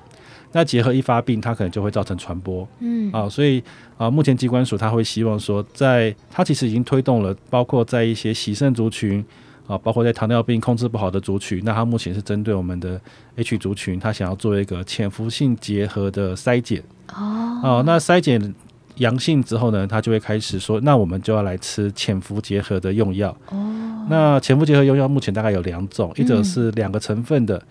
[0.53, 2.67] 那结核一发病，它可能就会造成传播。
[2.79, 3.11] 嗯。
[3.11, 3.61] 啊，所以
[3.99, 9.25] 啊，目前机关署他会希望说在，在他其实已经推动了，包括在一些洗肾族群。
[9.67, 13.01] 啊，包括在糖尿病控制不好的族群，那它目前是针对我们的
[13.37, 16.83] H 族群，它想要做一个潜伏性结合的筛检。
[17.15, 18.55] 哦，哦，那筛检
[18.97, 23.35] 阳性之后呢，它就会开始说，那我们就要来吃潜伏结合的用药。
[23.49, 27.63] 哦，那潜伏结合用药目前大概有两种，一种是两个成分的，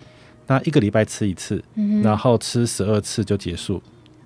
[0.48, 3.80] 那一个礼拜吃一次，嗯，然后吃十二次就结束。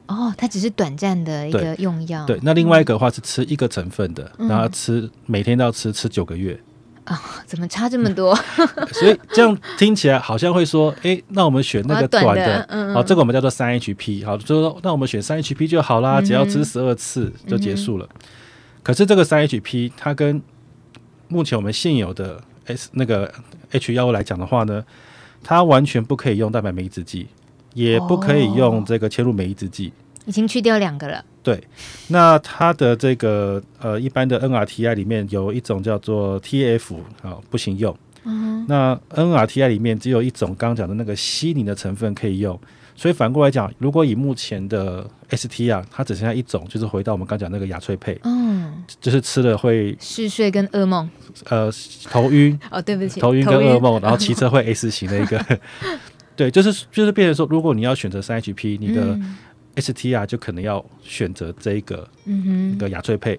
[0.07, 2.25] 哦，它只是短暂的一个用药。
[2.25, 6.59] 对，那另外一个的话是吃一个成分的，嗯，然后吃每天都要吃，吃九个月。
[7.09, 8.37] 啊、哦，怎么差这么多？
[8.93, 18.07] 所以这样听起来好像会说，哎、欸，那我们选那个短的，短的嗯嗯好，这个我们叫做三 HP，好，就是说，那我们选三 HP 就好啦，只要吃十二次就结束了。
[18.13, 18.21] 嗯、
[18.83, 20.43] 可是这个三 HP 它跟
[21.29, 23.33] 目前我们现有的 S 那个
[23.71, 24.85] H 药物来讲的话呢，
[25.43, 27.29] 它完全不可以用蛋白酶抑制剂，
[27.73, 29.93] 也不可以用这个切入酶抑制剂。
[30.29, 31.25] 已经去掉两个了。
[31.43, 31.59] 对，
[32.09, 37.97] 那它的这个呃，一般的 NRTI 里面有一种叫做 TF 啊，不行用。
[38.25, 38.67] 嗯。
[38.69, 42.61] 那 NRTI 里面只有一种刚刚讲的那个西宁的成分可以用，
[42.95, 48.21] 所以反过来讲，如果以目前的 ST 啊，它只剩下一种，就是回到我们刚讲那个雅翠佩。
[48.25, 48.85] 嗯。
[49.01, 51.09] 就是吃了会嗜睡跟噩梦。
[51.49, 51.73] 呃，
[52.11, 52.61] 头晕。
[52.71, 53.21] 哦，对不起。
[53.21, 55.43] 头晕跟噩梦，然后骑车会 S 型的一个。
[56.37, 59.15] 对，就是就是变成说，如果你要选择三 HP，你的。
[59.15, 59.39] 嗯
[59.81, 63.39] STR 就可能要选择这一个，嗯一个雅翠配，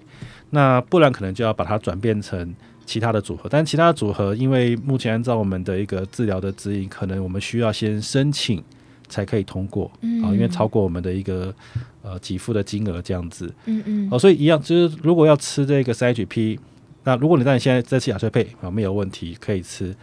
[0.50, 2.54] 那不然可能就要把它转变成
[2.86, 3.48] 其他的组合。
[3.48, 8.62] 但其他的组合，因为目前按照我们的一个治疗的指引，可能我们需要先申请
[9.08, 11.54] 才可以通过，嗯、啊，因为超过我们的一个
[12.02, 16.58] 呃给付的金额这样子，嗯嗯，哦、啊，所以一样就是如果要吃这个 CHP，
[17.04, 19.94] 那如果你在你现在在吃雅翠配啊，没有问题可以吃。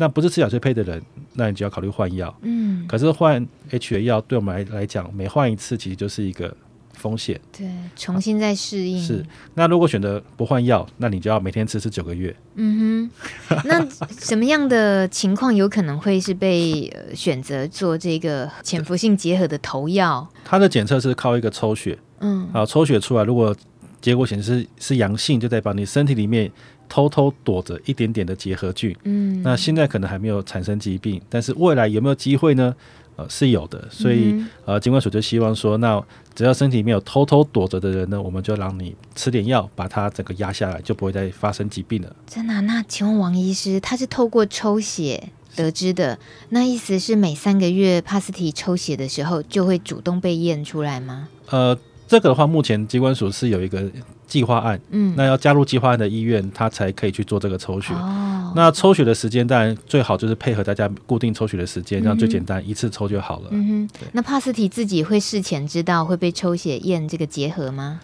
[0.00, 1.02] 那不是吃小翠配的人，
[1.34, 2.34] 那你就要考虑换药。
[2.42, 6.56] 嗯，可是换 H 的药对我们来来讲，每换一次其实就是一个
[6.94, 7.40] 风险。
[7.56, 9.02] 对，重新再适应。
[9.02, 12.34] 是，那如果选择不换药，那你就要每天吃吃九个月。
[12.54, 13.10] 嗯
[13.48, 13.84] 哼，那
[14.20, 20.28] 什么样的情况有可能会是被选择做这个潜伏性结合的头药？
[20.44, 23.54] 它的检测是靠一个抽血，嗯，啊，抽血出来，如果
[24.00, 26.50] 结果显示是阳性，就代表你身体里面
[26.88, 28.96] 偷偷躲着一点点的结核菌。
[29.04, 32.74] 嗯，那现在可能还没有产生疾病，但是未来有没有机会呢？
[33.16, 33.88] 呃，是有的。
[33.90, 36.00] 所以，嗯、呃，疾管所就希望说，那
[36.34, 42.14] 只要身体里面有偷偷躲着的人呢，我们就让你吃点药，把它整个压下来，就不会再发生疾病了。
[42.26, 42.60] 真的？
[42.60, 46.18] 那请问王医师，他是透过抽血得知的，
[46.50, 51.28] 那意思是每三个月帕斯提抽血的时候，就会主动被验出来吗？
[51.50, 51.76] 呃。
[52.10, 53.82] 这个的话，目前机关所是有一个
[54.28, 57.92] 计划案，嗯，那要加入计划案的医院，他才可以去做这个抽血。
[57.94, 63.48] 哦，那抽血的时间当然最好就是配合大家固定抽血的时间，这样最简单，一次抽就好了。
[63.50, 68.00] 嗯哼，那帕斯提自己会事前知道会被抽血验这个结合吗？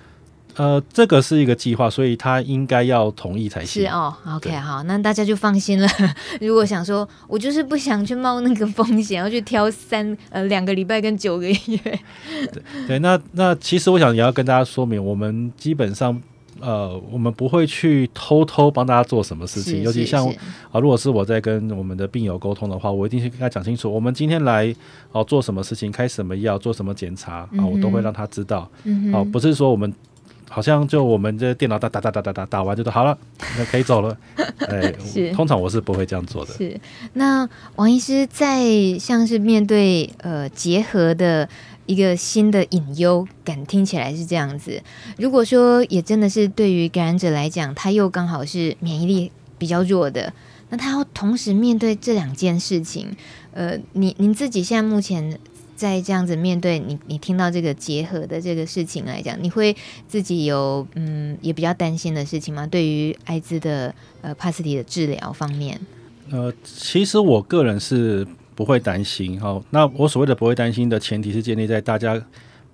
[0.57, 3.83] 呃，这个是一个计划，所以他应该要同意才行。
[3.83, 5.89] 是哦，OK，好，那大家就放心了。
[6.41, 11.57] 如果想说，我就是不想去冒那个风险，要去挑三呃两个礼拜跟九个月。
[11.67, 16.23] 对对，那那其实我想也要跟大家说明，我们基本上
[16.61, 20.25] 呃，我们不会去偷偷帮大家做什么事情，尤其像
[20.71, 24.73] 啊，如果是我在跟我们的病友沟通的话，我一定是跟他讲清楚，我们今天来
[25.11, 28.71] 哦、啊、做什么事情，开什么药，做什么检查啊，我都会让他知道。
[28.85, 29.93] 嗯哦、啊，不是说我们。
[30.55, 33.19] 好像就我们这电脑打打打打打打打完就都好了，
[33.59, 34.17] 那可以走了。
[34.71, 36.55] 哎，是，通常我是不会这样做的。
[36.55, 36.81] 是，
[37.15, 38.65] 那王医师在
[38.97, 41.49] 像是面对呃结合的
[41.87, 44.81] 一个新的隐忧感，听起来是这样子。
[45.19, 50.33] 如果说也真的是对于感染者来讲，他又刚好是免疫力比较弱的，
[50.71, 53.09] 那他要同时面对这两件事情，
[53.53, 55.37] 呃，您您自己现在目前。
[55.77, 62.67] 在这样子面对你，你听到这个结合的这个事情来讲，你会自己有嗯也比较担心的事情吗？
[62.67, 65.81] 对于艾滋的呃帕斯蒂的治疗方面，
[66.31, 69.61] 呃，其实我个人是不会担心哈。
[69.71, 72.21] 那我所谓的不会担心的前提是建立在大家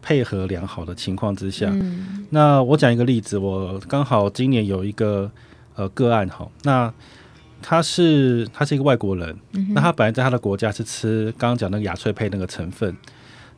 [0.02, 1.70] 配合良好的情况之下。
[1.72, 5.30] 嗯、那我讲一个例子，我刚好今年有一个
[5.74, 6.92] 呃个案哈，那。
[7.62, 12.96] 他是他是一个外国人，嗯、那他本来在他的国家是吃刚刚讲那个雅翠配那个成分，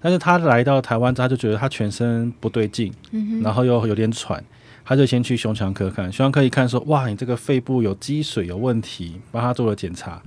[0.01, 4.43] 但是他来到台湾之后，他就觉得他全身不对劲，嗯、然后又有点喘，
[4.85, 10.21] 他就先去胸腔科看，胸腔科一看说，哇，你这个肺部有积水有问题，帮他做了检查，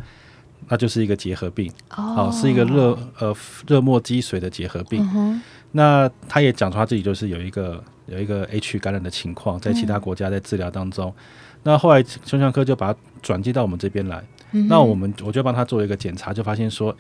[0.70, 3.36] 那就是一个结核病，哦，哦，是一个热呃
[3.68, 5.42] 热末积水的结核病，嗯、
[5.74, 11.10] 那他也讲出他自己就是有一个有一个 H 感染的情况，在其他国家在治疗当中。
[11.10, 11.22] 嗯
[11.68, 16.96] 那后来胸腔科就把他转接到我们这边来，嗯、那我们我就帮他做一个检查，就发现说，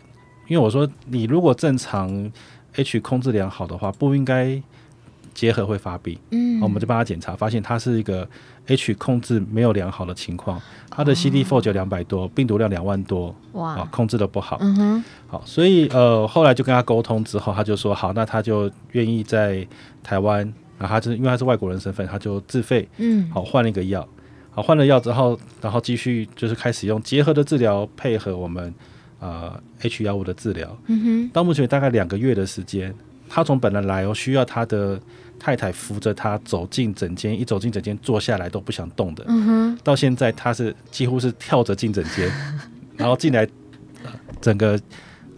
[0.48, 2.32] 因为我说你如果正常
[2.74, 4.60] H 控制良好的话，不应该
[5.36, 6.18] 结核会发病。
[6.32, 8.28] 嗯，我们就帮他检查，发现他是一个
[8.66, 10.60] H 控制没有良好的情况，
[10.90, 14.58] 他的 CD4 就两百多，哦、病毒量两万多，哇，啊，控制的不好。
[14.62, 19.68] 嗯哼，好，所以呃后来就跟他沟通之后，他就说好，那他就愿意在
[20.02, 20.42] 台湾，
[20.80, 24.08] 然后他就是因为他是外国人身份，他就自费，嗯，好换了一个药。
[24.56, 28.74] 好，换了药之后，然后继续就是开始用结合的治疗配合我们
[29.20, 30.78] 呃 H 药物的治疗。
[30.88, 32.96] 嗯哼，到目前大概两个月的时间，
[33.28, 34.98] 他从本来来哦需要他的
[35.38, 39.26] 太太扶着他走进诊间，一走进诊间坐下来都不想动的。
[39.28, 42.32] 嗯哼，到现在他是几乎是跳着进诊间，
[42.96, 43.46] 然后进来，
[44.06, 44.80] 呃、整个、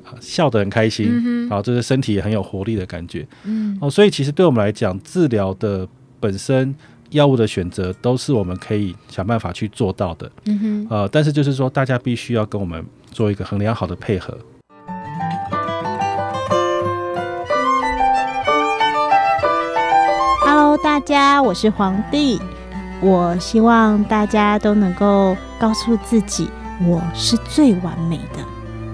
[0.04, 3.28] 呃、笑得很开心，然后就是身体也很有活力的感觉。
[3.46, 6.76] 嗯，哦，所以其实对我们来讲，治疗的本身。
[7.12, 14.38] 药物的选择都是我们可以想办法去做到的，嗯哼，呃，但是就是说，大家必须要跟我们做一个很良好的配合。
[20.46, 22.42] Hello，大家，我是皇帝，
[23.02, 26.50] 我希望大家都能够告诉自己，
[26.86, 28.44] 我是最完美的，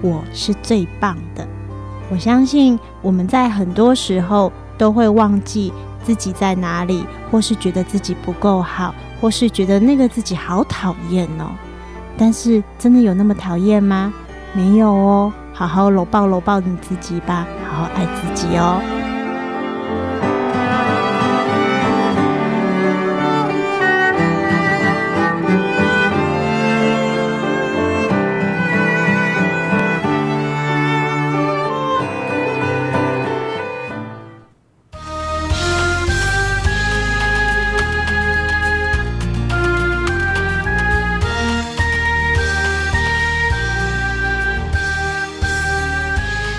[0.02, 1.44] 我是最棒的。
[2.10, 5.72] 我相信我们在很多时候都会忘记。
[6.04, 11.50] 自己在哪里，或是觉得自己不够好，或是觉得那个自己好讨厌哦。
[12.16, 14.12] 但是真的有那么讨厌吗？
[14.52, 15.32] 没有哦。
[15.56, 19.03] 好好搂抱搂抱你自己吧，好好爱自己哦。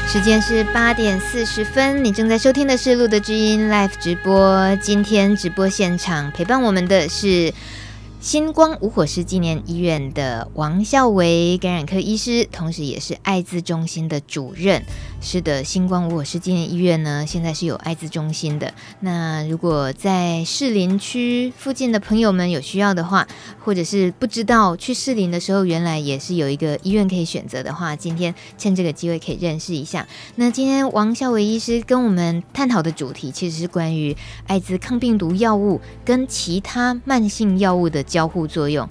[0.07, 4.75] 时间是八点四十分，你正在收听的是《路的知音》Live 直播。
[4.77, 7.53] 今天直播现场陪伴我们的是
[8.25, 14.81] 星光无火师纪念医院的王孝维感染科医师，同时也是艾滋中心的主任。
[15.21, 18.73] 是的，星光无火师纪念医院呢，现在是有艾滋中心的。
[18.99, 23.27] 那如果在士林区附近的朋友们有需要的话，
[23.63, 30.07] 或者是不知道去士林的时候，原来也是有一个医院可以选择的话，今天趁这个机会可以认识一下。
[30.35, 34.17] 那今天王孝维医师跟我们探讨的主题，其实是关于
[34.47, 38.03] 艾滋抗病毒药物跟其他慢性药物的。
[38.15, 38.87] 交互作用，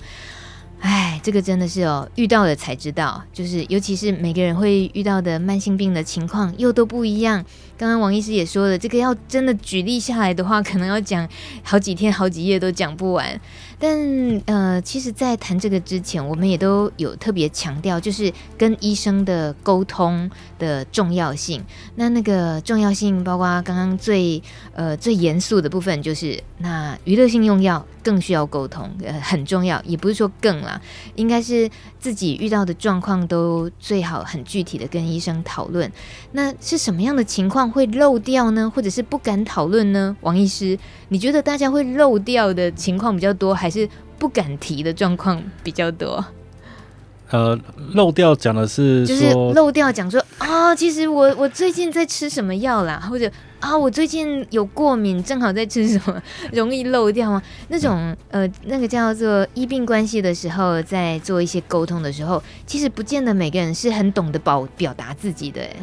[0.81, 7.43] 哎，这个真的是哦，遇到了才知道，就是尤其是每个人会遇到的慢性病的情况又都不一样。
[7.79, 11.27] 刚刚王医师也说了，这个要真的举例下来的话，可能要讲
[11.63, 13.41] 好几天、好几页都讲不完。
[13.87, 21.63] 但呃，其实，在谈这个之前，我们也都有特别强调，就是跟医生的沟通的重要性。
[21.97, 29.79] 那那个重要性，包括刚刚最呃最严肃的部分，就是那娱乐性用药更需要沟通，呃，很重要。
[29.85, 30.81] 也不是说更啦，
[31.17, 31.69] 应该是
[31.99, 35.93] 自己遇到的状况都最好很具体的跟医生讨论。
[36.33, 38.73] 那是什么样的情况会漏掉呢？
[38.75, 40.17] 或者是不敢讨论呢？
[40.23, 40.79] 王医师，
[41.15, 43.89] 你觉得大家会漏掉的情况比较多，还是
[44.19, 46.25] 不敢提的状况比较多？
[47.31, 47.57] 呃，
[47.93, 57.41] 漏掉讲的是就是漏掉讲说啊，其实我我最近在吃什么药啦，或者啊，我最近有过敏，正好在吃什么，容易漏掉吗？
[57.69, 65.61] 那种呃，那个叫做医病关系的时候，在做一些沟通的时候，其实不见得每个人是很懂得表表达自己的。
[65.61, 65.77] 哎，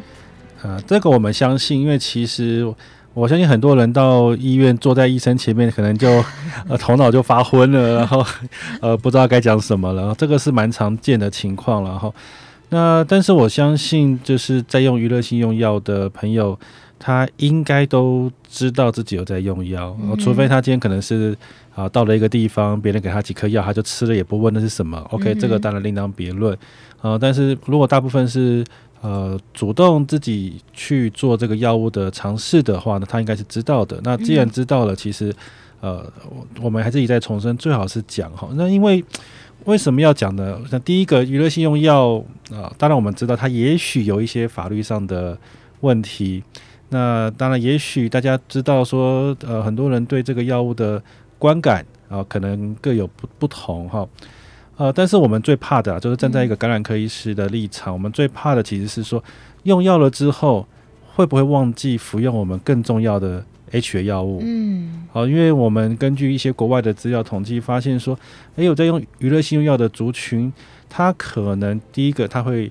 [0.63, 2.75] 呃，这个我们相信，因为其实。
[3.13, 6.23] 我相信很多人到医院坐在医生前面，可能就
[6.69, 8.25] 呃头脑就发昏了，然后
[8.79, 10.15] 呃不知道该讲什么了。
[10.17, 11.89] 这个是蛮常见的情况了。
[11.89, 12.13] 然后
[12.69, 16.57] 那但是我相信，就是在用娱乐性用药的朋友，
[17.03, 21.35] 他应该都知道自己有在用药，除非他今天可能是
[21.73, 24.99] 啊到了一个地方，别人给他几颗药，他就吃了也不问那是什么。
[25.09, 26.55] OK，这个当然另当别论。
[27.01, 28.63] 啊，但是如果大部分是
[29.01, 33.99] 呃，主动自己去做这个药物的尝试的话呢，他应该是知道的。
[34.03, 35.33] 那既然知道了，其实
[35.79, 36.05] 呃，
[36.61, 38.47] 我们还是一再重申，最好是讲哈。
[38.53, 39.03] 那因为
[39.65, 40.61] 为什么要讲呢？
[40.69, 42.17] 那第一个，娱乐性用药
[42.51, 45.35] 啊、呃，当然我们知道它也许有一些法律上的
[45.79, 46.43] 问题。
[46.93, 51.01] 那当然，也许大家知道说，呃，很多人对这个药物的
[51.39, 54.05] 观感啊、呃，可能各有不不同哈。
[54.75, 59.23] 呃，但是我们最怕的啊，就是站在一个感染科医师的立场，嗯、我们最怕的其实是说，
[59.63, 60.67] 用药了之后
[61.13, 64.41] 会不会忘记服用我们更重要的 H 的药物？
[64.43, 68.19] 嗯，好，因为我们根据一些国外的资料统计发现说，
[68.57, 70.51] 诶，有在用娱乐性用药的族群，
[70.89, 72.69] 他可能第一个他会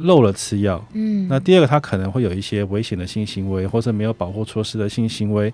[0.00, 5.48] 漏了吃药，嗯，那第二个他可能会有一些危险的性行为，或者没有保护措施的性行为，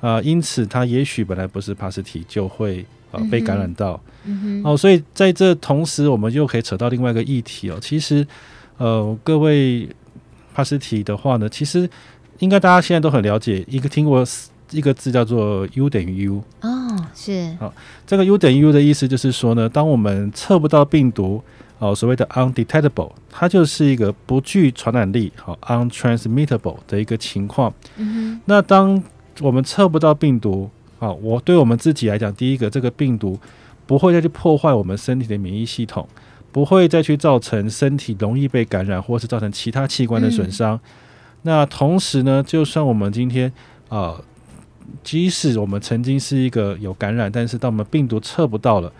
[0.00, 2.84] 啊、呃，因此他也许本来不是帕斯提就会。
[3.10, 7.78] 呃，被感染到，嗯、哦，所以在这同时，我们又可以扯到另外一个议题哦。
[7.80, 8.22] 其实，
[8.76, 9.88] 呃，各位
[10.54, 11.88] 帕斯提的话呢，其实
[12.40, 14.22] 应该大家现在都很了解，一个听过
[14.72, 17.72] 一个字叫做 U 等于 U 哦，是，好、哦，
[18.06, 21.42] 这个 U 等于 U 的意思就是说呢，当我们测不到病毒，
[21.78, 27.72] 哦，所谓的 undetectable，它就是一个不具传染力，好、哦，untransmittable 的一个情况。
[27.96, 29.02] 嗯，那当
[29.40, 30.70] 我们测不到病毒。
[31.00, 33.38] 好，我对我们自己来讲，第一个，这个病毒
[33.86, 36.08] 不会再去破坏我们身体的免疫系统，
[36.50, 40.74] 不会再去造成身体容易被感染，或是造成其他器官的损伤。
[40.74, 40.80] 嗯。
[41.42, 43.48] 那同时呢，就算我们今天
[43.88, 44.24] 啊、呃，
[45.04, 48.92] 即使我们曾经是一个有感染，但是当我们病毒测不到了，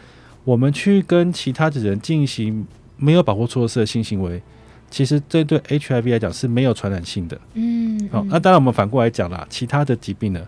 [0.48, 4.40] 我们去跟其他的人进行没有保护措施的性行为，
[4.90, 7.38] 其实这对 HIV 来讲是没有传染性的。
[7.52, 10.40] 嗯，好，那当然我们反过来讲啦，其他的疾病呢？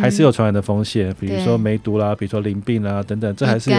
[0.00, 3.76] 还是有传染的风险，比如说梅毒啦，比如说淋病啦等等，这还是有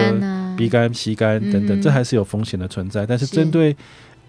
[0.58, 3.06] 鼻肝、吸肝等等，这还是有风险的存在。
[3.06, 3.74] 但是针对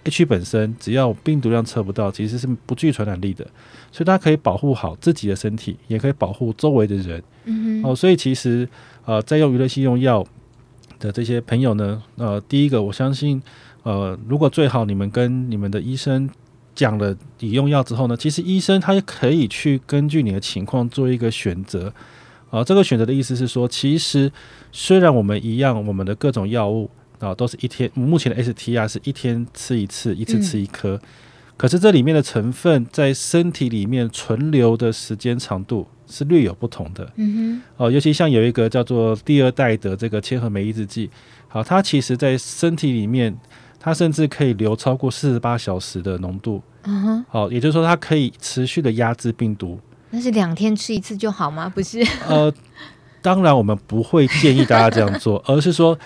[0.05, 3.45] H 本身，只要病毒量测不到，其实是不具传染力的，
[3.91, 7.21] 所以大家可以保护好自己的身体，也可以保护周围的人。
[7.47, 8.67] 嗯哦，所以其实
[9.05, 10.25] 呃，在用娱乐性用药
[11.07, 13.41] 的这些朋友呢，呃，第一个我相信，
[13.85, 16.29] 呃，如果最好你们跟你们的医生。
[16.75, 21.91] 讲了你用药之后呢，其实医生他也可以去根据你的情况做一个选择
[22.51, 22.63] 啊。
[22.63, 24.31] 这个选择的意思是说，其实
[24.73, 31.01] 虽然我们一样，我们的各种药物啊都是一天，目前的 STR 是一天吃一次，一次吃一颗，嗯，
[31.57, 37.11] 可是这里面的成分在身体里面存留的时间长度是略有不同的。
[37.17, 41.11] 嗯哼，哦，尤其像有一个叫做第二代的这个千和酶抑制剂，
[41.49, 43.37] 好，它其实在身体里面。
[43.79, 46.61] 它甚至可以留超过四十八小时的浓度。
[46.83, 49.79] 嗯哼，好，也就是说它可以持续的压制病毒。
[50.11, 51.69] 那是两天吃一次就好吗？
[51.73, 52.05] 不是？
[52.27, 52.53] 呃，
[53.23, 55.97] 当然我们不会建议大家这样做， 而是说，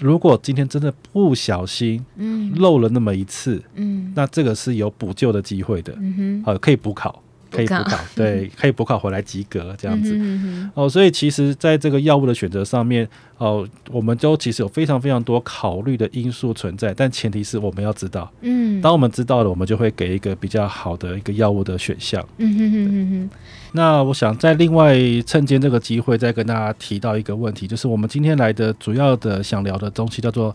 [0.00, 7.22] 如果今天真的不小心，嗯，漏了那么一次，嗯，那这个是有补救的机会的，嗯哼，好，可以补考。
[7.50, 10.14] 可以补考，对， 可以补考回来及格这样子。
[10.16, 18.30] 嗯、哼哼哦，所以其实在这个药物的选择上面，哦，我们都其实有非常非常多考虑的因素存在，但前提是我们要知道。
[18.40, 22.26] 嗯，当我们知道了，我们就会给一个比较好的一个药物的选项。
[22.38, 23.30] 嗯哼哼哼哼。
[23.72, 30.54] 那我想在另外趁今这个机会，再跟大家提到一个问题，就是我们今天来的主要的想聊的东西叫做。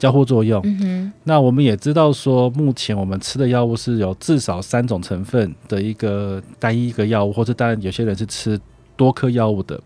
[0.00, 0.60] 交互作用。
[0.64, 8.58] 嗯，那我们也知道说，目前我们吃的药物是有至少三种成分的一个单一一个药物，或者当然有些人是吃
[8.96, 9.78] 多颗药物的。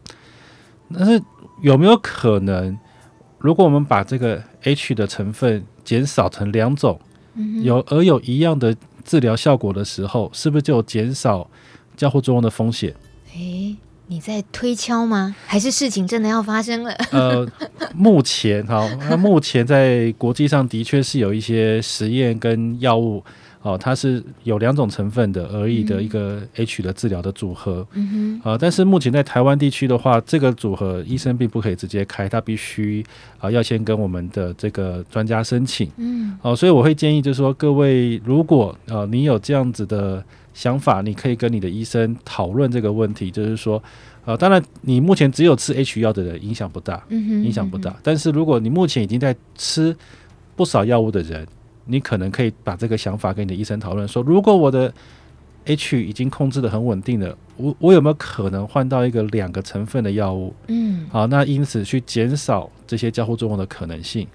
[0.96, 1.20] 但是
[1.62, 2.78] 有没有可能，
[3.38, 7.00] 如果我们把这个 H 的成分减少成两种，
[7.64, 11.50] 有而有一样的治疗效果的时候，是不是就减少
[11.96, 12.94] 交互作用的风险？
[13.34, 13.76] 诶。
[14.06, 15.34] 你在推敲吗？
[15.46, 16.92] 还是事情真的要发生了？
[17.10, 17.46] 呃，
[17.94, 23.24] 目前哈，那目前在国际上的确是有一些实验跟药物
[23.62, 27.86] 哦，它是有两种成分的而已的一个 H 的治疗的组合。
[27.94, 28.50] 嗯哼。
[28.50, 33.02] 啊，但是目前在台湾地区的话，这个组合医生并不可以直接开，他必须
[33.38, 35.90] 啊要先跟我们的这个专家申请。
[35.96, 36.38] 嗯。
[36.42, 40.22] 哦，所以我会建议就是说，各位如果呃你有这样子的。
[40.54, 43.82] 想法，你可以跟你的医生讨论这个问题，就是说，
[44.24, 47.90] 呃，当然你目前只有吃 H 药的人影响不大，嗯哼，影响不大。
[47.90, 47.96] 嗯。
[48.04, 49.94] 但是如果你目前已经在吃
[50.54, 51.46] 不少药物的人，
[51.86, 54.94] 你可能可以把这个想法跟你的医生讨论，说，如果我的
[55.64, 60.54] H 已经控制的很稳定了，我我有没有可能换到一个两个成分的药物？
[60.68, 64.26] 嗯，好，那因此去减少这些交互作用的可能性。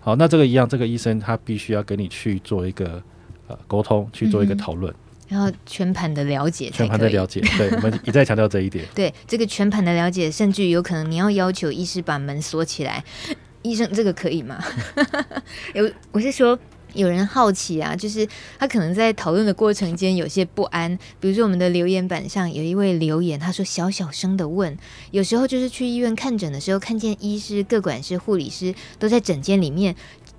[0.00, 3.02] 好，那这个一样，这个医生他必须要跟你去做一个
[3.48, 4.90] 呃沟通，去做一个讨论。
[4.90, 4.96] 嗯
[5.28, 8.84] 然后全盘的了解，全盘的了解，对，我们一再强调这一点。
[8.94, 13.02] 对，这个全盘的了解，甚至有可能你要要求医师把门锁起来，
[13.62, 14.62] 医生这个可以吗？
[15.74, 16.56] 有，我是说
[16.94, 18.26] 有人好奇啊，就是
[18.58, 24.78] 他可能在讨论的过程间有些不安，比如说我们的留言板上有一位留言，他说小小声的问，
[25.10, 29.96] 有时候就是去医院看诊的时候，看见医师、各管师、护理师都在诊间里面。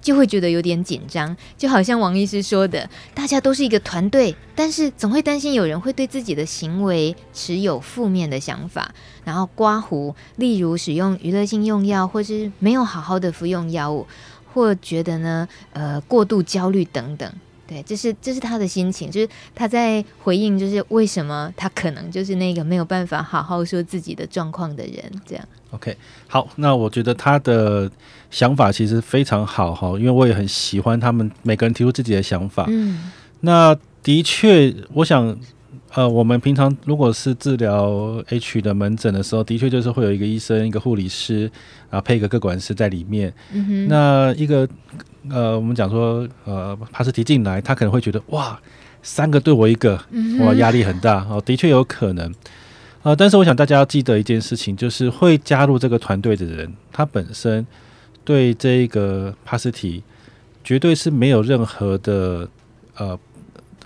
[0.08, 8.96] 就会觉得有点紧张，就好像王医师说的，大家都是一个团队，但是总会担心有人会对自己的行为持有负面的想法，
[9.26, 14.08] 然后刮胡，例如使用娱乐性用药，或是没有好好的服用药物，
[14.54, 17.30] 或觉得呢，呃，过度焦虑等等。
[17.68, 25.46] 对，这是这是他的心情，就是他在回应，就是为什么他可能就是那个没有办法好好说自己的状况的人，这样。
[25.72, 25.96] OK，
[26.28, 27.92] 好，那我觉得他的
[28.32, 32.66] 想法其实非常好哈，因为我也很喜欢他们每个人提出自己的想法。
[32.70, 33.12] 嗯，
[33.42, 35.38] 那的确，我想，
[35.98, 41.50] 呃，我们平常如果是治疗 H 的门诊的时候，的确就是会有一个医生、一个护理师
[41.90, 43.34] 然后，配一个个管师在里面。
[43.52, 44.70] 嗯，那一个。
[45.30, 48.58] 呃，我们讲说，呃，帕斯提进来，他可能会觉得哇，
[49.02, 50.00] 三个对我一个，
[50.40, 52.34] 哇，压力很大哦，的确有可能。
[53.02, 57.66] 呃，但是我想大家要记得一件事情，就是会加入这个团队的人，他本身
[58.24, 60.02] 对这个帕斯提
[60.64, 62.48] 绝对是没有任何的
[62.96, 63.20] 呃，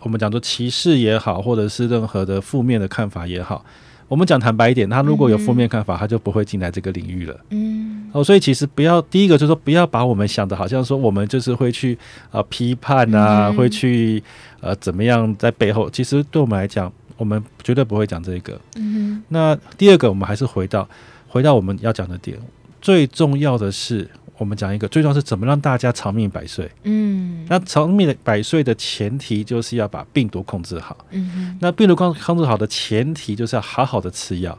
[0.01, 3.63] 我们讲说歧视也好，或者是任何的负面的看法也好。
[4.07, 7.39] 我们讲坦白一点，他如果有负面看法，他就不会进来这个领域了。
[7.51, 14.21] 嗯，哦，所以其实不要第一个就是说，不要把我们想的好像说我们就是会去啊、呃、批判啊，会去
[14.59, 15.89] 呃怎么样在背后。
[15.89, 18.59] 其实对我们来讲，我们绝对不会讲这个。
[18.75, 20.85] 嗯，那第二个，我们还是回到
[21.29, 22.37] 回到我们要讲的点，
[22.81, 24.09] 最重要的是。
[24.41, 26.67] 我们讲一个，最重要是怎么让大家长命百岁。
[26.81, 30.97] 嗯，那长命百岁的前提就是要把病毒控制好。
[31.11, 34.57] 嗯哼，那病毒控控制好的前提就是要好好的吃药。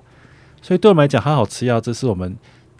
[0.62, 2.36] 所以对我们来讲，好好吃药，这是我们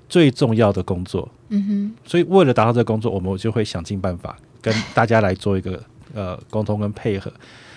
[0.09, 1.29] 最重要的工作。
[1.49, 5.83] 嗯哼，所以为了达到这个工作，我们就会想尽办法跟大家来做一个
[6.15, 7.33] 呃沟通跟配合。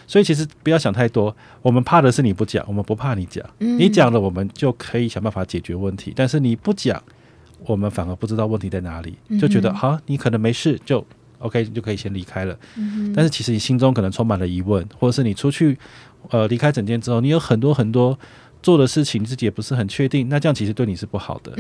[0.06, 3.44] 所以其实不要想太多，我们怕的是你不讲，我们不怕你讲。
[3.58, 6.14] 嗯，你讲了，我们就可以想办法解决问题。
[6.16, 7.02] 但是你不讲。
[7.68, 11.05] 我们反而不知道问题在哪里，就觉得好、啊，你可能没事，就
[11.39, 12.57] OK，你就可以先离开了。
[12.76, 15.78] 嗯、但是其实你心中可能充满了疑问，或者是你出去
[16.30, 18.18] 呃离开诊间之后，你有很多很多
[18.61, 21.51] 做的事情，自己也不是很确定，那这样其实对你是不好的。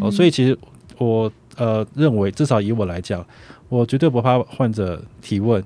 [0.00, 0.56] 哦，所以其实
[0.98, 3.24] 我呃认为，至少以我来讲，
[3.68, 5.62] 我绝对不怕患者提问。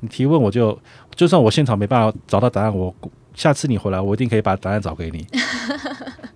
[0.00, 0.78] 你提问，我就
[1.14, 2.94] 就算我现场没办法找到答案，我
[3.34, 5.26] 下次你回来，我一定可以把答案找给你。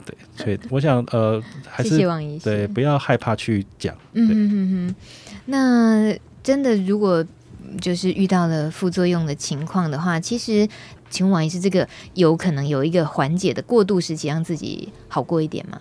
[0.44, 3.96] 对，我想，呃，还是谢谢王医师，对，不要害怕去讲。
[4.12, 4.94] 嗯哼哼哼。
[5.46, 7.24] 那真的，如果
[7.80, 10.68] 就是遇到了副作用的情况的话，其实
[11.08, 15.80] 请问王医师，这个有可能有一个缓解的过渡时期，让自己好过一点吗？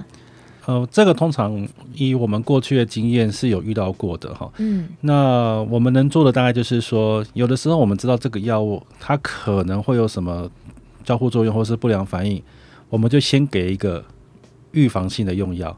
[0.66, 4.50] 呃，这个通常以我们过去的经验是有遇到过的哈。
[4.60, 10.50] 嗯，那我们能做的大概就是说，有的时候我们知道这个药物它可能会有什么
[11.04, 12.42] 交互作用或是不良反应，
[12.90, 14.02] 我们就先给一个
[14.74, 15.76] 预防性的用药。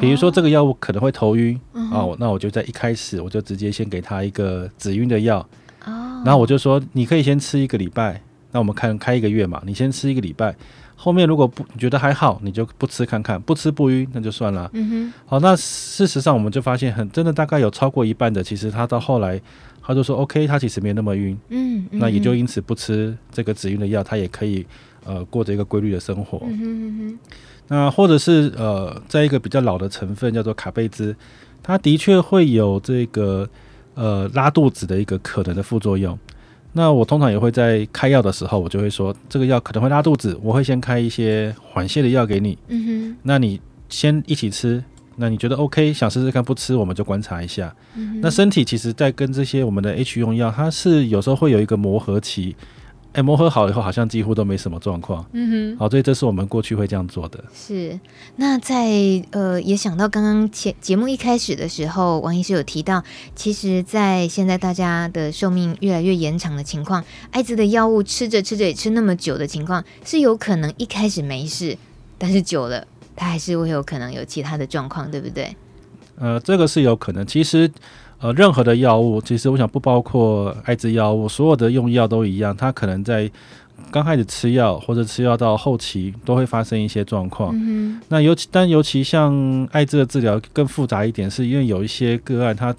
[0.00, 5.38] 比如说这个药物可能会头晕，哦，那我就在一开始我就直接先给他一个止晕的药。
[5.84, 8.22] 哦，然后我就说你可以先吃一个礼拜，
[8.52, 10.54] 那我们看开一个月嘛，你先吃一个礼拜。
[10.94, 14.70] 后面如果不你觉得还好，你就不吃看看，不吃不晕那就算了。
[14.72, 15.12] 嗯哼。
[15.26, 19.38] 好，那事实上我们就发现很真的大概有超过一半的，其实他到后来
[19.82, 21.36] 他就说 OK，他其实没那么晕。
[21.48, 21.84] 嗯。
[21.90, 24.64] 那也就因此不吃这个止晕的药，他也可以
[25.04, 26.40] 呃过着一个规律的生活。
[26.44, 27.18] 嗯哼。
[27.68, 31.14] 那或者是呃，在一个比较老的成分叫做卡贝兹，
[31.62, 33.48] 它的确会有这个
[33.94, 36.18] 呃拉肚子的一个可能的副作用。
[36.74, 42.58] 那我通常也会在开药的时候，我就会说这个药可能会拉肚子，我会先开一些缓泻的药给你。
[42.68, 43.16] 嗯哼。
[43.22, 44.82] 那你先一起吃，
[45.16, 47.74] 那你觉得 OK，想试试看不吃，我们就观察一下。
[47.94, 48.20] 嗯。
[48.22, 52.56] 那身体其实在跟这些我们的 H 用药，它是有时候会有一个磨合期。
[53.12, 55.22] 哎，磨合好以后，好像几乎都没什么状况。
[55.32, 57.44] 嗯哼，好，所以这是我们过去会这样做的。
[57.54, 58.00] 是，
[58.36, 58.90] 那在
[59.32, 63.04] 呃，也想到刚刚节节目一开始的时候，王医师有提到，
[63.36, 71.76] 其实，在现在大家的寿命越来越延长的情况，艾滋的药物吃着吃着也吃那么久的情况，是有可能一开始没事，
[72.16, 75.54] 但是久了，它还是会有可能有其他的状况，对不对？
[76.16, 77.26] 呃，这个是有可能。
[77.26, 77.70] 其实。
[78.22, 83.28] 呃，任何的药物，其实我想不包括艾滋药物，所有的用药都一样，它可能在
[83.90, 87.52] 刚开始吃药或者吃药到后期都会发生一些状况。
[87.52, 92.72] 嗯、那尤其但尤其像艾滋的治疗更复杂一点，是因为有一些个案，它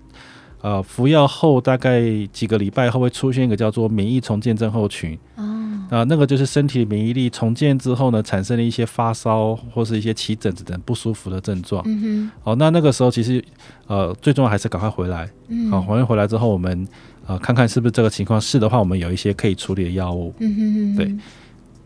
[0.64, 2.02] 呃服药后大概
[2.32, 5.16] 几个礼拜后会出现一个叫做免疫重建症候群。
[5.36, 5.52] 哦
[5.90, 11.84] 啊，那个就是身体免疫力重建之后呢，产生了一些发烧或是一些起疹子等不舒服的症状。
[11.86, 12.32] 嗯哼。
[12.42, 13.44] 好，那那个时候其实
[13.86, 15.30] 呃最重要还是赶快回来。
[15.50, 15.70] 嗯。
[15.70, 16.88] 好，回来回来之后，我们
[17.28, 18.42] 呃看看是不是这个情况。
[18.42, 20.34] 是的话，我们有一些可以处理的药物。
[20.40, 20.96] 嗯哼哼。
[20.96, 21.16] 对。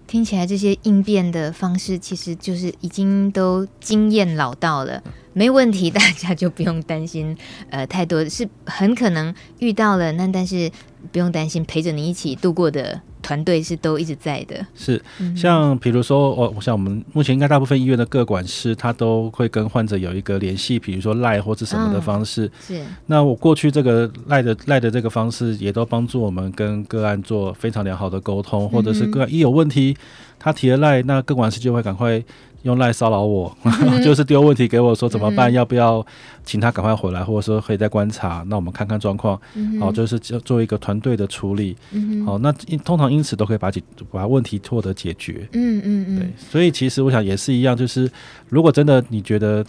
[0.07, 5.03] 听起来这些应变的方式，其实就是已经都经验老道了，
[5.33, 7.37] 没问题，大家就不用担心。
[7.69, 10.71] 呃，太多是很可能遇到了，那但是
[11.11, 13.01] 不用担心，陪着你一起度过的。
[13.19, 15.03] 团队是都一直在的，是
[15.35, 22.45] 像比如说，我我想我们目前应该大部分医院的各管师，他都会跟患者有一个联系，比如说赖或者什么的方式。
[22.45, 29.97] 哦、是，那我过去这个赖的赖的这个方式，也都帮助我们跟个案做非常良好的沟通，或者是个案一有问题，
[30.39, 32.23] 他提了赖，那各管师就会赶快。
[32.67, 33.57] 用赖骚扰我，
[34.03, 35.51] 就是丢问题给我说怎么办？
[35.53, 36.05] 要不要
[36.43, 38.43] 请他赶快回来，或者说可以再观察？
[38.47, 39.39] 那我们看看状况。
[39.79, 41.77] 好，就是做一个团队的处理。
[42.25, 42.51] 好，那
[42.83, 45.47] 通常因此都可以把解把问题获得解决。
[45.53, 46.19] 嗯嗯嗯。
[46.19, 48.11] 对，所以其实我想也是一样，就是
[48.49, 49.65] 如果真的你觉得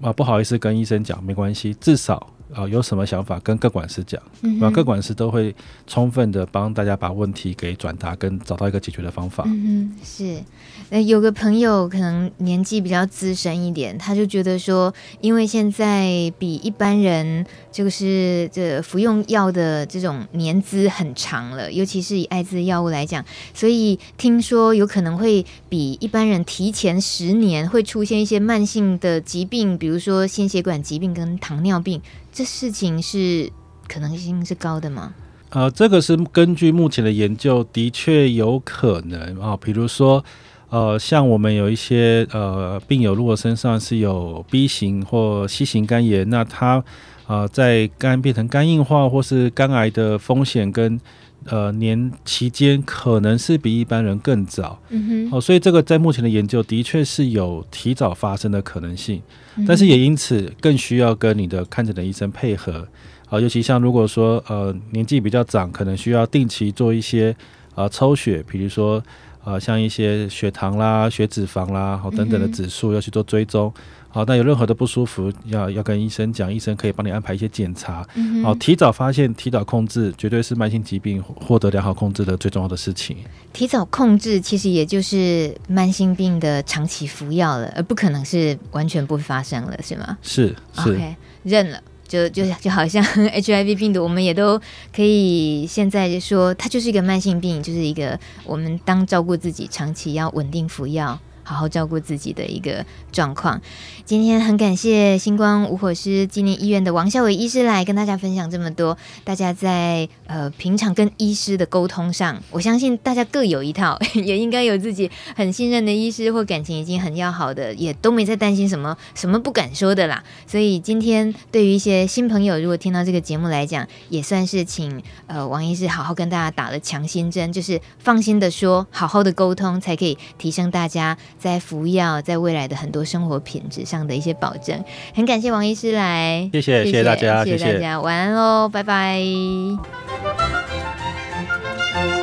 [0.00, 2.26] 啊不好意思跟医生讲，没关系，至少。
[2.54, 5.54] 啊、呃，有什么想法跟各管师讲，那、嗯、各管师都会
[5.86, 9.44] 充分的帮大家把问题给转达，跟找到一个解决的方法。
[9.46, 10.42] 嗯，是。
[10.90, 23.22] 呃有个朋友可能年纪比较资深一点，他就觉得说，因为现在比一般人就是这服用药的这种年资很长了，尤其是以艾滋药物来讲，
[23.52, 32.00] 所以听说有可能会比一般人提前十年会出现一些慢性的疾病，比如说心血管疾病跟糖尿病。
[32.32, 33.50] 这事情是
[33.88, 35.12] 可能性是高的吗？
[35.50, 39.56] 呃，这个是根据目前的研究，的确有可能啊。
[39.56, 40.24] 比如说，
[40.70, 46.84] 呃，像我们有一些呃病友，如果身上是有 B 型或 C 型肝炎，那他
[47.26, 51.00] 呃在肝变成肝硬化或是肝癌的风险跟
[51.46, 54.78] 呃年期间，可能是比一般人更早。
[54.90, 55.36] 嗯哼。
[55.36, 59.22] 哦，所以这个在目前的研究的确是有提早发生的可能性。
[59.66, 62.86] 但是也因此更需要跟你的看诊的医生配合，
[63.28, 67.34] 啊，尤其像如果说呃年纪比较长，可能需要定期做一些
[67.74, 69.02] 呃抽血，比如说
[69.48, 73.72] 呃像一些血糖啦、血脂肪啦，好等等的指数要去做追踪。
[74.10, 78.06] 好，那有任何的不舒服，要要跟医生讲，医生可以帮你安排一些检查。
[78.42, 83.16] 好，提早发现、提早控制，绝对是慢性疾病获得良好控制的最重要的事情。
[83.54, 90.18] 提早控制其实也就是慢性病的长期服药了，而不可能是完全不发生了，是吗？
[90.22, 90.98] 是是
[91.42, 94.60] 认了，就就就好像 HIV 病毒，我们也都
[94.92, 101.20] 可以现在就说它就是一个慢性病，就是一个我们当照顾自己，长期要稳定服药。
[101.48, 103.58] 好好照顾自己的一个状况。
[104.04, 108.98] 今天很感谢星光无火师纪念医院的王孝伟医师来跟大家分享这么多。
[109.24, 120.22] 大家在呃平常跟医师的沟通上，我相信大家各有一套， 也应该有自己很信任的医师或感情已经很要好的，也都没在担心什么什么不敢说的啦。
[120.46, 134.84] 所以今天对于一些新朋友，如果听到这个节目来讲，也算是请呃王医师好好跟大家打了强心针，就是放心的说，好好的沟通，才可以提升大家在服药在未来的很多生活品质上的一些保证，
[135.14, 139.22] 很感谢王医师来，谢谢谢谢大家，谢谢大家，晚安喽，拜拜。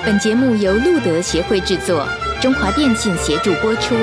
[0.05, 2.07] 本节目由路德协会制作，
[2.41, 3.95] 中华电信协助播出。